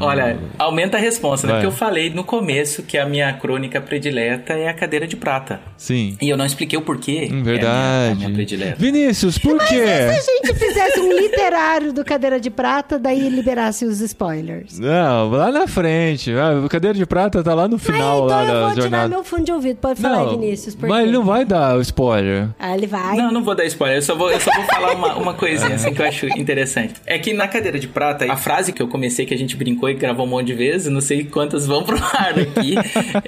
[0.00, 1.52] Olha, aumenta a resposta, né?
[1.54, 5.60] Porque eu falei no começo que a minha crônica predileta é a cadeira de prata.
[5.76, 6.16] Sim.
[6.20, 7.28] E eu não expliquei o porquê.
[7.30, 7.68] Hum, verdade.
[7.68, 8.80] É a minha, a minha predileto.
[8.80, 9.76] Vinícius, por quê?
[9.76, 14.78] Se a gente fizesse um literário do Cadeira de Prata, daí liberasse os spoilers.
[14.78, 16.32] Não, lá na frente.
[16.32, 18.82] Ah, o cadeira de prata tá lá no Ah, final então lá eu da vou
[18.82, 19.78] tirar meu fundo de ouvido.
[19.78, 20.74] Pode falar, aí, Vinícius.
[20.74, 21.04] por mas quê?
[21.08, 22.48] ele não vai dar o spoiler.
[22.58, 23.16] Ah, ele vai.
[23.16, 25.74] Não, não vou dar spoiler, eu só vou, eu só vou falar uma, uma coisinha
[25.74, 26.94] assim que eu acho interessante.
[27.06, 29.88] É que na cadeira de prata, a frase que eu comecei, que a gente brincou
[29.90, 32.74] e gravou um monte de vezes, não sei quantas vão pro ar aqui,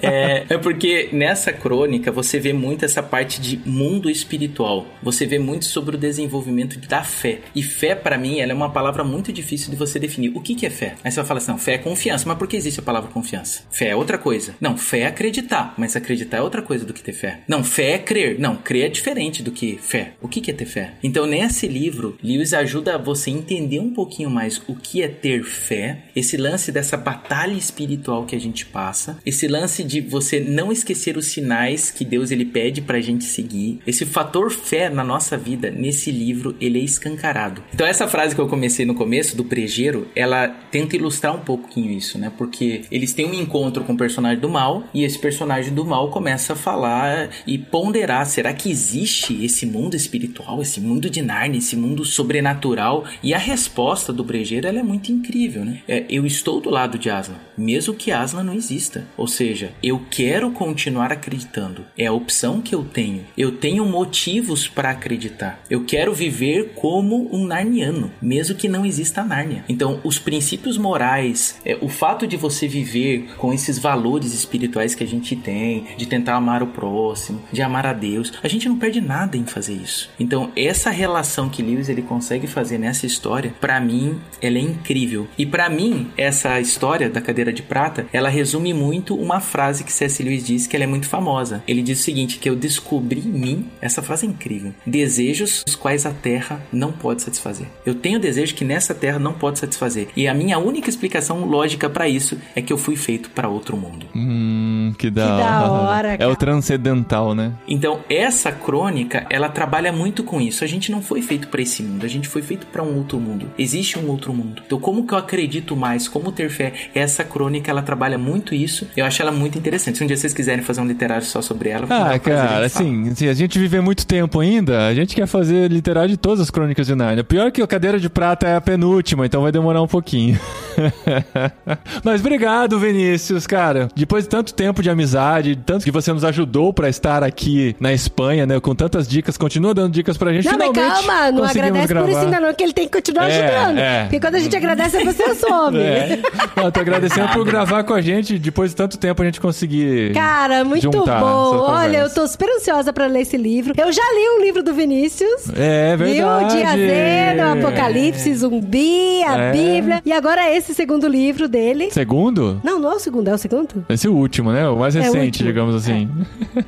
[0.02, 4.86] é, é porque nessa crônica você vê muito essa parte de mundo espiritual.
[5.02, 7.40] Você vê muito sobre o desenvolvimento da fé.
[7.54, 10.32] E fé, pra mim, ela é uma palavra muito difícil de você definir.
[10.34, 10.94] O que, que é fé?
[11.02, 12.24] Aí você vai falar assim, não, fé é confiança.
[12.26, 13.62] Mas por que existe a palavra confiança?
[13.70, 14.54] Fé é outra coisa.
[14.60, 15.74] Não, fé é acreditar.
[15.76, 17.40] Mas acreditar é outra coisa do que ter fé.
[17.48, 18.38] Não, fé é crer.
[18.38, 20.12] Não, crer é diferente do que fé.
[20.20, 20.94] O que, que é ter fé?
[21.02, 25.44] Então, nesse livro, Lewis ajuda você a entender um pouquinho mais o que é ter
[25.44, 30.72] fé, esse lance dessa batalha espiritual que a gente passa, esse lance de você não
[30.72, 35.36] esquecer os sinais que Deus ele pede pra gente seguir, esse fator fé na nossa
[35.36, 37.62] vida, nesse livro, ele é escancarado.
[37.72, 41.90] Então, essa frase que eu comecei no começo, do prejeiro, ela tenta ilustrar um pouquinho
[41.92, 42.32] isso, né?
[42.36, 46.10] Porque eles têm um encontro com o personagem do mal e esse personagem do mal
[46.10, 51.58] começa a falar e ponderar: será que existe esse mundo espiritual, esse mundo de Narnia,
[51.58, 53.04] esse mundo sobrenatural?
[53.22, 55.82] E a resposta do brejeiro ela é muito incrível, né?
[55.88, 59.06] É, eu estou do lado de Aslan, mesmo que Aslan não exista.
[59.16, 61.84] Ou seja, eu quero continuar acreditando.
[61.96, 63.24] É a opção que eu tenho.
[63.36, 65.62] Eu tenho motivos para acreditar.
[65.68, 69.64] Eu quero viver como um narniano, mesmo que não exista Nárnia.
[69.68, 75.04] Então, os princípios morais, é, o fato de você viver com esses valores espirituais que
[75.04, 78.78] a gente tem, de tentar amar o próximo, de amar a Deus, a gente não
[78.78, 80.10] perde nada em fazer isso.
[80.18, 85.28] Então, essa relação que Lewis ele consegue fazer nessa história, para mim, ela é incrível.
[85.38, 89.92] E para mim, essa história da cadeira de prata, ela resume muito uma frase que
[89.92, 90.22] C.S.
[90.22, 91.62] Lewis diz que ela é muito famosa.
[91.66, 95.74] Ele diz o seguinte, que eu descobri em mim, essa frase é incrível, desejos os
[95.74, 97.66] quais a terra não pode satisfazer.
[97.84, 100.08] Eu tenho desejo que nessa terra não pode satisfazer.
[100.16, 103.76] E a minha única explicação lógica para isso é que eu fui feito para outro
[103.76, 104.06] mundo.
[104.14, 106.30] Hum, que da, Que da hora, É cara.
[106.30, 107.52] o transcendental, né?
[107.68, 110.64] Então, essa crônica, ela trabalha muito com isso.
[110.64, 113.18] A gente não foi feito para esse mundo, a gente foi feito para um outro
[113.18, 113.50] mundo.
[113.58, 114.62] Existe um outro mundo.
[114.66, 116.08] Então, como que eu acredito mais?
[116.08, 116.72] Como ter fé?
[116.94, 118.86] Essa crônica, ela trabalha muito isso.
[118.96, 119.98] Eu acho ela muito interessante.
[119.98, 123.14] Se um dia vocês quiserem fazer um literário só sobre ela, Ah, um cara, assim,
[123.14, 126.50] se a gente viver muito tempo ainda, a gente quer fazer literário de todas as
[126.50, 127.24] crônicas de Narnia.
[127.24, 130.38] Pior que a cadeira de prata é a penúltima, então vai demorar um pouquinho.
[132.04, 133.88] Mas obrigado, Vinícius, cara.
[133.94, 137.92] Depois de tanto tempo de amizade, tanto que você nos ajudou pra estar aqui na
[137.92, 140.46] Espanha, né, com tantas dicas, continua dando dicas pra gente.
[140.46, 142.06] Não, mas calma, não agradece gravar.
[142.06, 143.78] por isso ainda não, que ele tem que continuar É, ajudando.
[143.78, 144.02] é.
[144.02, 145.78] Porque quando a gente agradece, você some.
[145.78, 146.18] É.
[146.56, 148.38] Não, tô agradecendo por gravar com a gente.
[148.38, 150.12] Depois de tanto tempo a gente conseguir.
[150.12, 151.04] Cara, muito bom.
[151.06, 153.74] Olha, eu tô super ansiosa pra ler esse livro.
[153.76, 155.48] Eu já li um livro do Vinícius.
[155.56, 156.06] É Viu?
[156.06, 156.44] verdade.
[156.44, 159.52] O Dia Z, do Apocalipse, Zumbi, a É.
[159.52, 160.02] Bíblia.
[160.04, 161.90] E agora esse segundo livro dele.
[161.90, 162.60] Segundo?
[162.64, 163.84] Não, não é o segundo, é o segundo?
[163.88, 164.68] Esse é o último, né?
[164.68, 166.08] O mais É o recente, digamos assim.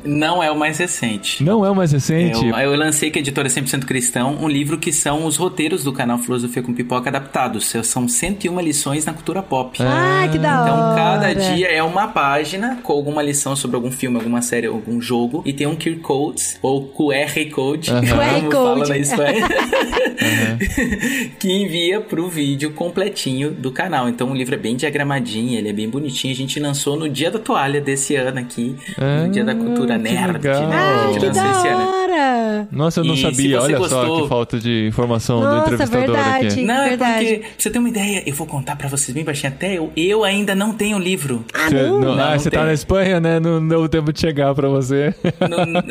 [0.05, 1.43] Não é o mais recente.
[1.45, 2.47] Não é o mais recente?
[2.47, 5.93] Eu, eu lancei com a editora 100% Cristão um livro que são os roteiros do
[5.93, 7.73] canal Filosofia com Pipoca adaptados.
[7.85, 9.79] São 101 lições na cultura pop.
[9.83, 10.95] Ah, que da Então, hora.
[10.97, 15.43] cada dia é uma página com alguma lição sobre algum filme, alguma série, algum jogo.
[15.45, 18.01] E tem um QR Codes, ou QR Code, Aham.
[18.01, 18.89] como QR fala Code.
[18.91, 19.49] na Espanha,
[21.39, 24.09] que envia pro vídeo completinho do canal.
[24.09, 26.33] Então, o livro é bem diagramadinho, ele é bem bonitinho.
[26.33, 29.97] A gente lançou no dia da toalha desse ano aqui, Ah, no dia da cultura
[29.97, 30.33] que nerd.
[30.33, 30.69] legal.
[30.69, 30.77] né?
[30.77, 32.69] Ah, que da hora.
[32.71, 33.61] Nossa, eu não E sabia.
[33.61, 36.47] Olha só gostou- que falta de informação do Nossa, entrevistador verdade.
[36.47, 36.63] aqui.
[36.63, 37.13] Não, Verdade.
[37.27, 39.79] é porque, pra você ter uma ideia, eu vou contar pra vocês bem baixinho, até
[39.79, 41.45] eu, eu ainda não tenho livro.
[41.53, 42.01] Ah, Você, não?
[42.01, 43.41] não- Não, ah, não você tá na Espanha, né?
[43.41, 45.15] Não deu tempo de chegar pra você.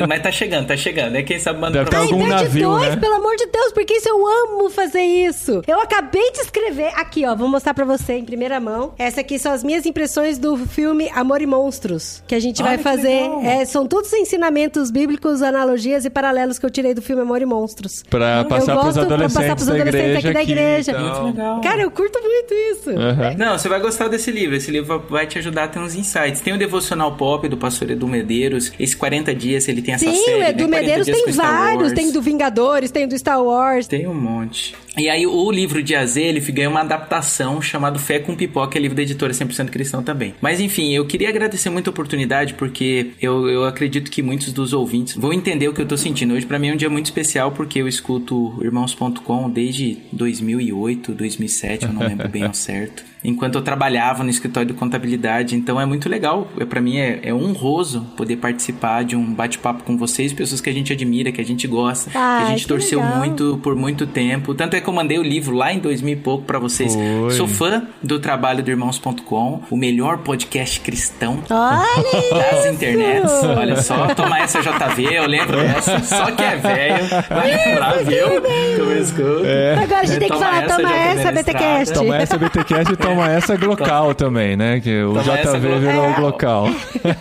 [0.08, 1.16] Mas tá chegando, tá chegando.
[1.16, 2.96] É quem sabe manda Deve pra ter algum navio, dois, né?
[2.96, 5.62] pelo amor de Deus, porque isso eu amo fazer isso.
[5.66, 8.92] Eu acabei de escrever aqui, ó, vou mostrar pra você em primeira mão.
[8.98, 12.72] Essa aqui são as minhas impressões do filme Amor e Monstros, que a gente Olha
[12.72, 13.22] vai fazer.
[13.44, 17.46] É, são todos ensinamentos bíblicos, analogias e paralelos que eu tirei do filme Amor e
[17.46, 18.02] Monstros.
[18.08, 20.28] Pra Eu passar gosto pros pra adolescentes, passar pros da adolescentes igreja.
[20.28, 20.90] aqui da igreja.
[20.90, 21.22] e tal.
[21.22, 21.60] Muito legal.
[21.60, 22.90] Cara, eu curto muito isso.
[22.90, 23.34] Aham.
[23.38, 24.56] Não, você vai gostar desse livro.
[24.56, 26.40] Esse livro vai te ajudar a ter uns insights.
[26.40, 28.72] Tem o Devocional Pop do pastor Edu Medeiros.
[28.78, 30.36] Esse 40 dias, ele tem essa Sim, série.
[30.36, 30.48] o né?
[30.50, 31.82] Edu 40 Medeiros tem Star vários.
[31.82, 31.92] Wars.
[31.92, 33.86] Tem do Vingadores, tem do Star Wars.
[33.86, 34.74] Tem um monte.
[34.96, 38.80] E aí, o livro de AZ, ele ganhou uma adaptação chamado Fé com Pipoca, é
[38.80, 40.34] livro da editora 100% Cristão também.
[40.40, 44.74] Mas enfim, eu queria agradecer muito a oportunidade, porque eu, eu acredito que muitos dos
[44.74, 46.34] ouvintes vão entender o que eu tô sentindo.
[46.34, 51.86] Hoje, pra mim, é um dia muito especial, porque eu escuto irmãos.com desde 2008, 2007,
[51.86, 53.11] eu não lembro bem ao certo.
[53.24, 55.54] Enquanto eu trabalhava no escritório de contabilidade.
[55.54, 56.48] Então é muito legal.
[56.58, 60.68] É, para mim é, é, honroso poder participar de um bate-papo com vocês, pessoas que
[60.68, 63.18] a gente admira, que a gente gosta, Ai, que a gente que torceu legal.
[63.18, 64.54] muito por muito tempo.
[64.54, 66.94] Tanto é que eu mandei o livro lá em 2000 e pouco para vocês.
[66.94, 67.30] Foi.
[67.32, 71.82] Sou fã do trabalho do irmãos.com, o melhor podcast cristão Olha
[72.52, 73.32] das internets.
[73.44, 76.00] Olha só, tomar essa JV, eu lembro dessa.
[76.00, 78.26] Só que é velho, vai lembrar, viu?
[78.28, 79.42] Como eu escuto.
[79.82, 81.94] Agora a gente tem que Toma falar, essa, toma essa, BTcast.
[81.94, 84.80] Toma essa BTcast e toma essa Glocal também, né?
[84.80, 85.80] Que o Toma JV Glocal.
[85.80, 86.14] virou É.
[86.14, 86.68] Glocal.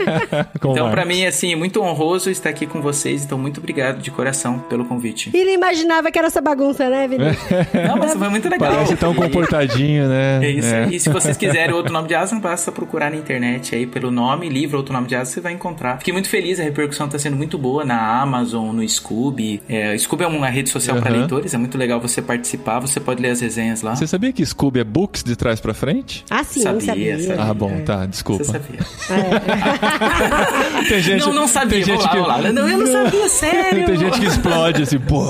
[0.55, 1.07] Então, o pra Marcos.
[1.07, 3.23] mim, assim, muito honroso estar aqui com vocês.
[3.25, 5.31] Então, muito obrigado de coração pelo convite.
[5.33, 7.37] E não imaginava que era essa bagunça, né, Vinícius?
[7.87, 8.71] Não, mas foi muito legal.
[8.71, 10.39] Parece tão E- comportadinho, né?
[10.45, 10.99] É isso aí.
[10.99, 14.77] Se vocês quiserem outro nome de asa, basta procurar na internet aí pelo nome, livro
[14.77, 15.97] Outro Nome de Asa, você vai encontrar.
[15.97, 19.61] Fiquei muito feliz, a repercussão tá sendo muito boa na Amazon, no Scooby.
[19.67, 21.19] É, Scooby é uma rede social para Aham.
[21.19, 23.95] leitores, é muito legal você participar, você pode ler as resenhas lá.
[23.95, 26.23] Você sabia que Scooby é books de trás pra frente?
[26.29, 27.19] Ah, sim, Sabia, sabia.
[27.19, 27.43] sabia.
[27.43, 28.43] Ah, bom, tá, Você desculpa.
[28.45, 28.79] sabia?
[30.87, 31.83] Tem gente, não, não sabia.
[31.83, 32.17] Tem gente lá, que...
[32.19, 32.51] lá.
[32.51, 33.85] Não, eu não sabia, sério.
[33.85, 35.23] tem gente que explode assim, pô.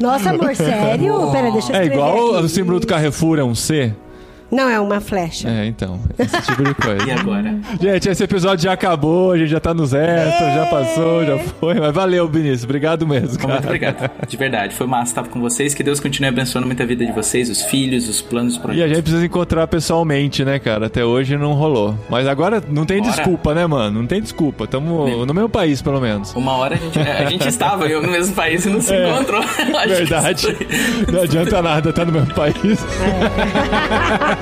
[0.00, 1.30] Nossa, amor, sério?
[1.30, 2.44] Pera, deixa eu É igual aqui.
[2.44, 3.92] o símbolo do Carrefour é um C?
[4.52, 5.48] Não, é uma flecha.
[5.48, 7.02] É, então, esse tipo de coisa.
[7.08, 7.56] E agora?
[7.80, 11.74] Gente, esse episódio já acabou, a gente já tá no zero, já passou, já foi.
[11.80, 12.64] Mas valeu, Vinícius.
[12.64, 13.54] Obrigado mesmo, cara.
[13.54, 14.10] Muito obrigado.
[14.28, 15.72] De verdade, foi massa estar com vocês.
[15.74, 18.60] Que Deus continue abençoando muito a vida de vocês, os filhos, os planos, os E
[18.60, 18.90] a projetos.
[18.90, 20.86] gente precisa encontrar pessoalmente, né, cara?
[20.86, 21.96] Até hoje não rolou.
[22.10, 23.10] Mas agora não tem Bora.
[23.10, 24.00] desculpa, né, mano?
[24.00, 24.66] Não tem desculpa.
[24.66, 26.34] Tamo no mesmo país, pelo menos.
[26.34, 29.08] Uma hora a gente, a gente estava eu no mesmo país e não se É,
[29.10, 29.42] encontrou.
[29.88, 30.46] Verdade.
[31.10, 32.84] Não adianta nada, tá no mesmo país.
[33.02, 34.41] É.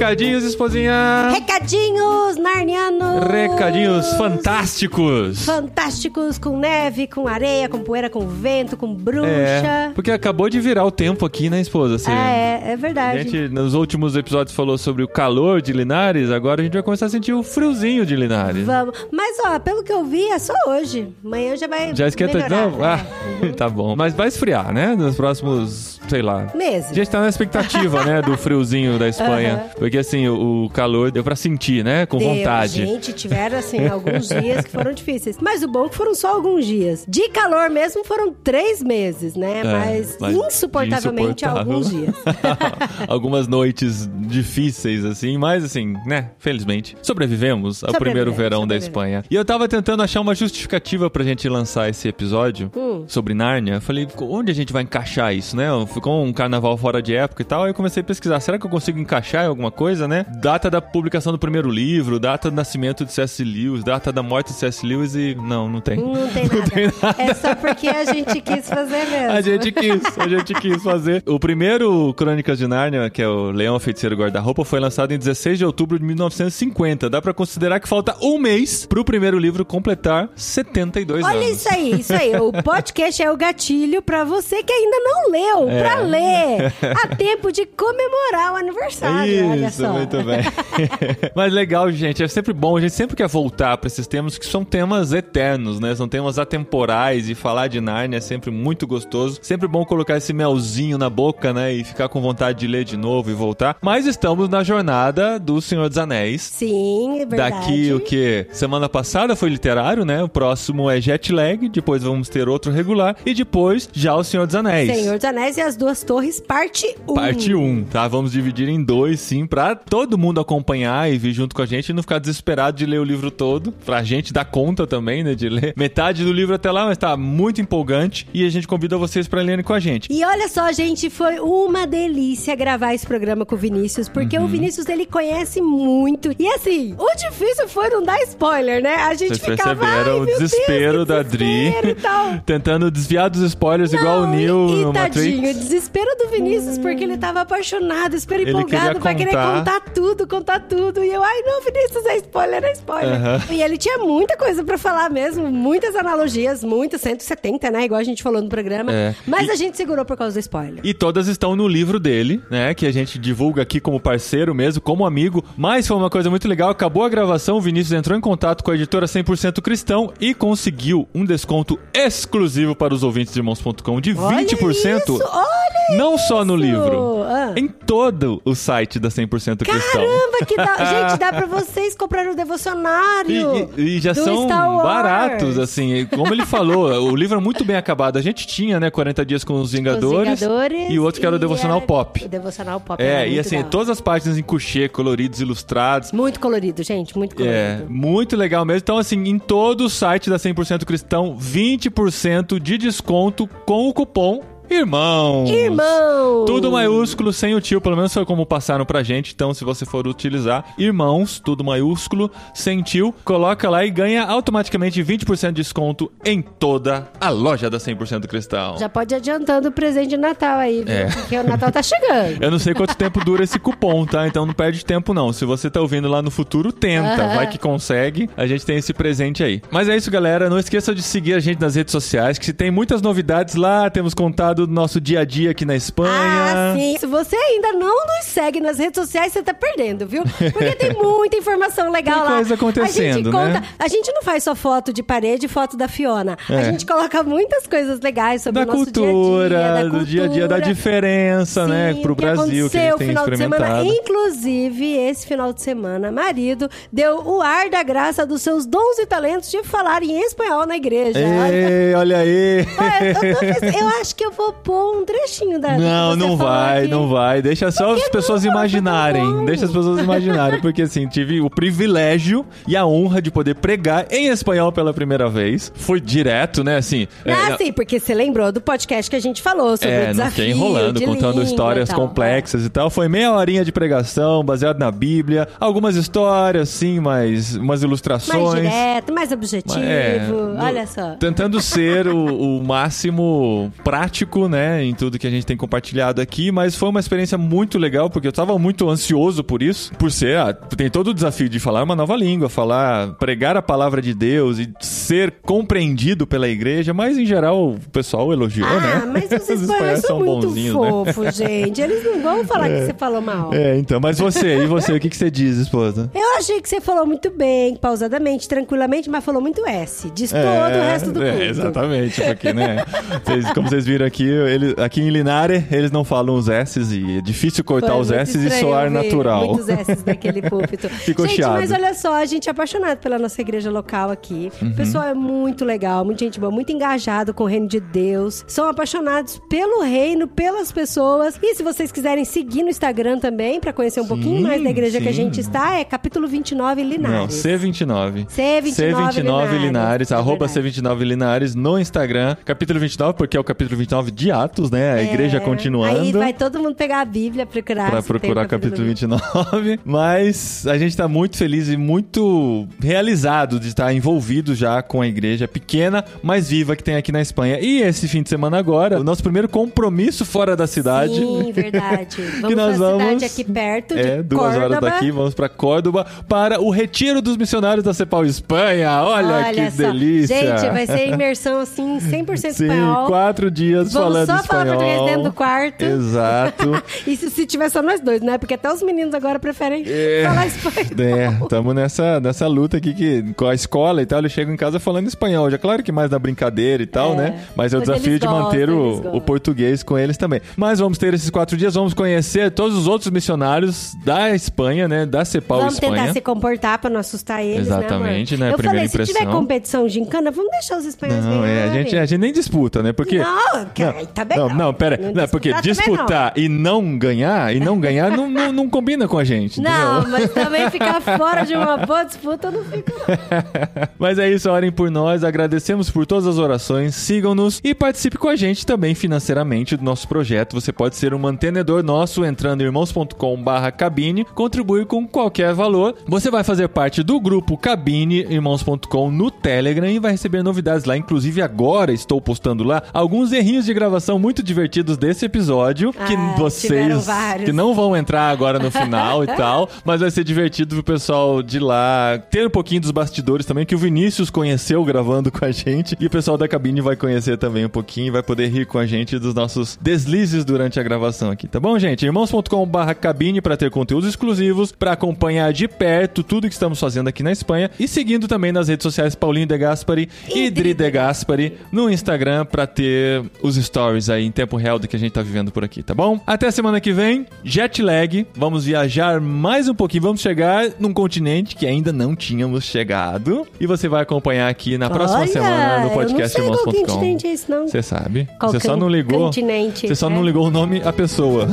[0.00, 1.30] Recadinhos, esposinha!
[1.32, 3.24] Recadinhos narnianos.
[3.30, 5.42] Recadinhos fantásticos!
[5.46, 9.26] Fantásticos com neve, com areia, com poeira, com vento, com bruxa.
[9.26, 11.96] É, porque acabou de virar o tempo aqui, né, esposa?
[12.10, 13.22] Ah, é, é A verdade.
[13.22, 17.06] gente, nos últimos episódios, falou sobre o calor de Linares, agora a gente vai começar
[17.06, 18.66] a sentir o friozinho de Linares.
[18.66, 19.06] Vamos.
[19.10, 21.08] Mas, ó, pelo que eu vi, é só hoje.
[21.24, 21.96] Amanhã já vai.
[21.96, 22.84] Já esquenta de melhorar, novo?
[22.84, 22.86] é.
[22.86, 23.96] Ah, tá bom.
[23.96, 24.94] Mas vai esfriar, né?
[24.94, 26.48] Nos próximos, sei lá.
[26.54, 26.90] Meses.
[26.90, 29.64] A gente tá na expectativa, né, do friozinho da Espanha.
[29.86, 32.06] Porque assim, o, calor deu pra sentir, né?
[32.06, 32.84] Com Deu, vontade.
[32.84, 35.38] Gente, tiveram, assim, alguns dias que foram difíceis.
[35.40, 37.06] Mas o bom é que foram só alguns dias.
[37.06, 39.60] De calor mesmo foram três meses, né?
[39.60, 42.16] É, mas, mas insuportavelmente alguns dias.
[43.06, 46.30] Algumas noites difíceis, assim, mas assim, né?
[46.38, 48.76] Felizmente, sobrevivemos ao primeiro verão da.
[48.76, 49.22] Espanha.
[49.30, 53.04] E eu tava tentando achar uma justificativa pra gente lançar esse episódio Hum.
[53.06, 53.80] sobre Nárnia.
[53.80, 55.68] Falei, onde a gente vai encaixar isso, né?
[55.86, 57.62] Ficou um carnaval fora de época e tal.
[57.62, 60.26] Aí eu comecei a pesquisar, será que eu consigo encaixar em alguma coisa, né?
[60.40, 63.44] Data da publicação do primeiro livro, data do nascimento de C.S.
[63.44, 64.84] Lewis, data da morte de C.S.
[64.84, 65.34] Lewis e.
[65.36, 65.96] Não, não tem.
[65.98, 67.22] Não tem nada.
[67.22, 69.30] É só porque a gente quis fazer mesmo.
[69.30, 71.22] A gente quis, a gente quis fazer.
[71.26, 75.58] O primeiro Crônicas de Nárnia, que é o Leão Feiticeiro Guarda-Roupa, foi lançado em 16
[75.58, 77.10] de outubro de 1950.
[77.10, 81.50] Dá pra considerar que falta um mês pro primeiro livro completar 72 Olha anos.
[81.50, 82.34] isso aí, isso aí.
[82.36, 85.80] O podcast é o gatilho pra você que ainda não leu, É.
[85.82, 86.72] pra ler.
[87.04, 90.40] Há tempo de comemorar o aniversário, olha Isso, muito bem.
[91.34, 94.46] Mas legal, gente, é sempre bom, a gente sempre quer voltar pra esses temas que
[94.46, 95.94] são temas eternos, né?
[95.94, 99.38] São temas atemporais e falar de Nárnia é sempre muito gostoso.
[99.42, 101.72] Sempre bom colocar esse melzinho na boca, né?
[101.72, 103.76] E ficar com vontade de ler de novo e voltar.
[103.80, 106.42] Mas estamos na jornada do Senhor dos Anéis.
[106.42, 107.56] Sim, é verdade.
[107.56, 108.46] Daqui o que?
[108.52, 110.22] Semana passada foi literário, né?
[110.22, 114.46] O próximo é Jet Lag, depois vamos ter outro regular e depois já o Senhor
[114.46, 114.94] dos Anéis.
[114.94, 117.14] Senhor dos Anéis e as Duas Torres, parte 1.
[117.14, 118.08] Parte 1, tá?
[118.08, 121.88] Vamos dividir em dois, sim, pra todo mundo acompanhar e vir junto com a gente
[121.88, 123.72] e não ficar desesperado de ler o livro todo.
[123.72, 125.34] Pra gente dar conta também, né?
[125.34, 128.28] De ler metade do livro até lá, mas tá muito empolgante.
[128.34, 130.12] E a gente convida vocês pra lerem com a gente.
[130.12, 134.44] E olha só, gente, foi uma delícia gravar esse programa com o Vinícius, porque Uhum.
[134.44, 136.32] o Vinícius ele conhece muito.
[136.38, 138.96] E assim, o difícil foi não dar spoiler, né?
[138.96, 141.96] A gente Vocês ficava perceberam "Ai, o Deus, desespero que da Dri e
[142.44, 145.56] tentando desviar dos spoilers igual o Neo e, no tadinho, Matrix.
[145.56, 149.80] o desespero do Vinícius, porque ele tava apaixonado, super empolgado queria pra querer contar.
[149.80, 151.04] contar tudo, contar tudo.
[151.04, 153.14] E eu, ai não, Vinícius, é spoiler, é spoiler.
[153.14, 153.40] Aham.
[153.50, 157.84] E ele tinha muita coisa pra falar mesmo, muitas analogias, muitas, 170, né?
[157.84, 158.92] Igual a gente falou no programa.
[158.92, 159.14] É.
[159.26, 160.80] Mas E- a gente segurou por causa do spoiler.
[160.84, 162.74] E todas estão no livro dele, né?
[162.74, 165.44] Que a gente divulga aqui como parceiro mesmo, como amigo.
[165.56, 166.70] Mas foi uma coisa muito legal.
[166.70, 171.08] Acabou a gravação, o Vinícius entrou em contato com a editora 100% Cristão e conseguiu
[171.14, 174.20] um desconto exclusivo para os ouvintes de irmãos.com de 20%.
[174.22, 175.65] Olha isso, olha
[175.96, 177.52] não só no livro, Ah.
[177.56, 179.92] em todo o site da 100% Cristão.
[180.02, 180.76] Caramba, que dá.
[181.10, 183.70] Gente, dá pra vocês comprarem o devocionário.
[183.76, 186.06] E, e- e já são baratos, assim.
[186.06, 188.16] Como ele falou, o livro é muito bem acabado.
[188.18, 190.34] A gente tinha, né, 40 dias com os Vingadores.
[190.34, 192.24] Os Vingadores e o outro que era o Devocional é- Pop.
[192.24, 193.02] O Devocional Pop.
[193.02, 193.66] É, e assim, hora.
[193.66, 196.12] todas as páginas em couchê, coloridos, ilustrados.
[196.12, 197.56] Muito colorido, gente, muito colorido.
[197.56, 198.78] É, muito legal mesmo.
[198.78, 204.42] Então, assim, em todo o site da 100% Cristão, 20% de desconto com o cupom
[204.70, 205.50] IRMÃOS.
[205.50, 206.44] Irmão!
[206.46, 209.32] Tudo maiúsculo, sem o tio, pelo menos foi como passaram pra gente.
[209.34, 215.02] Então, se você for utilizar irmãos, tudo maiúsculo, sem tio, coloca lá e ganha automaticamente
[215.02, 218.78] 20% de desconto em toda a loja da 100% Cristão.
[218.78, 220.94] Já pode ir adiantando o presente de Natal aí, viu?
[220.94, 221.06] É.
[221.06, 222.42] Porque o Natal tá chegando.
[222.42, 224.26] Eu não sei quanto tempo dura esse cupom, tá?
[224.26, 225.32] Então não perde tempo, não.
[225.32, 227.26] Se você tá ouvindo lá no futuro, tenta.
[227.34, 228.30] Vai que consegue.
[228.36, 229.60] A gente tem esse presente aí.
[229.70, 230.48] Mas é isso, galera.
[230.48, 233.90] Não esqueça de seguir a gente nas redes sociais, que tem muitas novidades lá.
[233.90, 236.10] Temos contado do nosso dia a dia aqui na Espanha.
[236.12, 236.96] Ah, sim.
[236.98, 240.22] Se você ainda não nos segue nas redes sociais, você tá perdendo, viu?
[240.24, 242.34] Porque tem muita informação legal Tem lá.
[242.36, 243.60] coisa a gente acontecendo, conta.
[243.60, 243.62] né?
[243.78, 246.36] A gente não faz só foto de parede e foto da Fiona.
[246.48, 246.64] A É.
[246.64, 249.90] gente coloca muitas coisas legais sobre Da o nosso cultura, dia a dia, da do
[249.90, 250.04] cultura.
[250.06, 253.28] dia a dia, da diferença, né, Sim, pro o que Brasil, que a gente final
[253.30, 253.84] de semana.
[253.84, 259.06] Inclusive, esse final de semana, marido deu o ar da graça dos seus dons e
[259.06, 261.18] talentos de falar em espanhol na igreja.
[261.18, 262.66] Ei, olha aí.
[262.78, 265.76] Olha, eu, tô eu acho que eu vou pôr um trechinho da.
[265.78, 266.88] Não, não vai, aqui.
[266.88, 267.42] não vai.
[267.42, 268.50] Deixa só as pessoas não?
[268.52, 269.44] Foi imaginarem.
[269.44, 270.60] Deixa as pessoas imaginarem.
[270.60, 275.28] Porque assim, tive o privilégio e a honra de poder pregar em espanhol pela primeira
[275.28, 275.72] vez.
[275.74, 276.76] Fui direto, né?
[276.76, 277.06] Assim.
[277.24, 280.04] Ah, é, sim, porque você lembrou do podcast que a gente falou sobre o É,
[280.06, 280.30] não desafio.
[280.32, 282.90] fiquei enrolando, contando histórias e complexas e tal.
[282.90, 285.48] Foi meia horinha de pregação, baseado na Bíblia.
[285.60, 288.42] Algumas histórias, sim, mas umas É, ilustrações.
[288.42, 289.78] mais direto, mais objetivo.
[289.80, 290.28] É,
[290.58, 291.14] Olha só.
[291.16, 296.52] Tentando ser o, o máximo prático, né, em tudo que a gente tem compartilhado aqui,
[296.52, 300.36] mas foi uma experiência muito legal, porque eu tava muito ansioso por isso, por ser,
[300.38, 304.12] ah, tem todo o desafio de falar uma nova língua, falar, pregar a palavra de
[304.14, 309.10] Deus e ser compreendido pela igreja, mas em geral o pessoal elogiou, Ah, né?
[309.30, 311.80] mas os espanhóis são muito fofos, gente.
[311.80, 313.52] Eles não vão falar que você falou mal.
[313.54, 316.10] É, então, mas você, e você, o que, que você diz, esposa?
[316.14, 320.10] Eu achei que você falou muito bem, pausadamente, tranquilamente, mas falou muito S.
[320.14, 321.44] Diz todo o resto do é, culto.
[321.44, 322.84] exatamente, porque, né?
[323.24, 327.18] vocês- como vocês viram aqui, ele, aqui em Linare, eles não falam os S's e
[327.18, 329.48] é difícil cortar Foi os S's e soar natural.
[329.48, 330.88] Muitos S's daquele púlpito.
[330.88, 331.54] Ficou gente, chiado.
[331.54, 334.50] mas olha só, a gente é apaixonado pela nossa igreja local aqui.
[334.60, 334.68] Uhum.
[334.68, 338.44] O pessoal é muito legal, muita gente boa, muito engajado com o reino de Deus.
[338.46, 341.38] São apaixonados pelo reino, pelas pessoas.
[341.42, 345.00] E se vocês quiserem seguir no Instagram também, pra conhecer um pouquinho mais da igreja
[345.00, 345.22] que a sim.
[345.22, 347.34] gente está, é capítulo 29 Não, Linares.
[347.34, 348.26] C29.
[348.26, 350.80] C29 Linares, Linares, é arroba verdade.
[350.80, 352.36] C29 Linares no Instagram.
[352.44, 354.94] Capítulo 29, porque é o capítulo 29 de Atos, né?
[354.94, 356.00] A igreja É, continuando.
[356.00, 357.90] Aí vai todo mundo pegar a Bíblia, procurar.
[357.90, 359.78] Pra procurar o capítulo 29.
[359.84, 365.06] Mas a gente tá muito feliz e muito realizado de estar envolvido já com a
[365.06, 367.58] igreja pequena, mas viva que tem aqui na Espanha.
[367.60, 371.14] E esse fim de semana agora, o nosso primeiro compromisso fora da cidade.
[371.14, 372.16] Sim, verdade.
[372.40, 374.90] Vamos que nós vamos cidade aqui perto de é, duas horas Córdoba.
[374.90, 379.02] daqui, vamos pra Córdoba para o retiro dos missionários da Cepal Espanha.
[379.02, 379.76] Olha, que só.
[379.76, 380.36] delícia!
[380.36, 383.06] Gente, vai ser imersão assim, 100% Sim, espanhol.
[383.06, 384.78] quatro dias Vamos falando só falar espanhol.
[384.80, 385.82] português dentro do quarto.
[385.84, 386.82] Exato.
[387.06, 388.36] E se, se tiver só nós dois, né?
[388.38, 390.24] Porque até os meninos agora preferem É.
[390.26, 390.86] falar espanhol.
[390.98, 394.56] É, estamos nessa, nessa luta aqui que, com a escola e tal, eles chegam em
[394.56, 395.50] casa falando espanhol.
[395.50, 397.44] Já claro que mais na brincadeira e tal, É, né?
[397.54, 399.16] Mas é o desafio de manter gostam, o, eles gostam.
[399.16, 400.40] o português com eles também.
[400.56, 405.06] Mas vamos ter esses quatro dias, vamos conhecer todos os outros missionários da Espanha, né?
[405.06, 405.92] Da Cepal Vamos Espanha.
[405.96, 408.52] tentar se comportar pra não assustar eles, Exatamente, né, né?
[408.52, 409.40] Eu Primeira falei, se tiver impressão.
[409.40, 412.92] competição gincana, vamos deixar os espanhóis Não, é, a gente, a gente nem disputa, né?
[412.92, 413.64] Porque Não,
[413.96, 414.56] Ai, tá bem não, não.
[414.56, 414.96] não, pera.
[414.96, 418.68] Não Não, é porque disputar disputar e não ganhar, e não ganhar, não, não, não
[418.68, 419.60] combina com a gente.
[419.60, 420.10] Não, entendeu?
[420.18, 422.66] mas também ficar fora de uma boa disputa não não.
[423.98, 428.28] Mas é isso, orem por nós, agradecemos por todas as orações, sigam-nos e participe com
[428.28, 430.54] a gente também financeiramente do nosso projeto.
[430.54, 435.96] Você pode ser um mantenedor nosso entrando em irmãos.com barra cabine, contribuir com qualquer valor.
[436.06, 440.96] Você vai fazer parte do grupo Cabine Irmãos.com no Telegram e vai receber novidades lá.
[440.96, 446.34] Inclusive agora estou postando lá alguns errinhos de gravação muito divertidos desse episódio que Ah,
[446.38, 447.06] vocês
[447.44, 451.42] que não vão entrar agora no final e tal, mas vai ser divertido pro pessoal
[451.42, 455.50] de lá ter um pouquinho dos bastidores também, que o Vinícius conheceu gravando com a
[455.52, 458.78] gente, e o pessoal da cabine vai conhecer também um pouquinho, vai poder rir com
[458.78, 462.04] a gente dos nossos deslizes durante a gravação aqui, tá bom, gente?
[462.06, 467.22] irmãos.com/barra cabine para ter conteúdos exclusivos, para acompanhar de perto tudo que estamos fazendo aqui
[467.22, 471.58] na Espanha e seguindo também nas redes sociais Paulinho De Gaspari e Dri De Gaspari
[471.70, 475.22] no Instagram para ter os stories aí em tempo real do que a gente tá
[475.22, 476.20] vivendo por aqui, tá bom?
[476.26, 481.54] Até semana que vem, jet lag, vamos viajar mais um pouquinho, vamos chegar num continente
[481.56, 485.90] que ainda não tínhamos chegado e você vai acompanhar aqui na próxima Olha, semana no
[485.90, 486.72] podcast irmãos.com.
[486.72, 487.68] continente é esse, não.
[487.68, 488.28] Você sabe?
[488.38, 489.26] Qual você só can- não ligou.
[489.26, 490.10] continente, Você só é?
[490.10, 491.48] não ligou o nome à pessoa.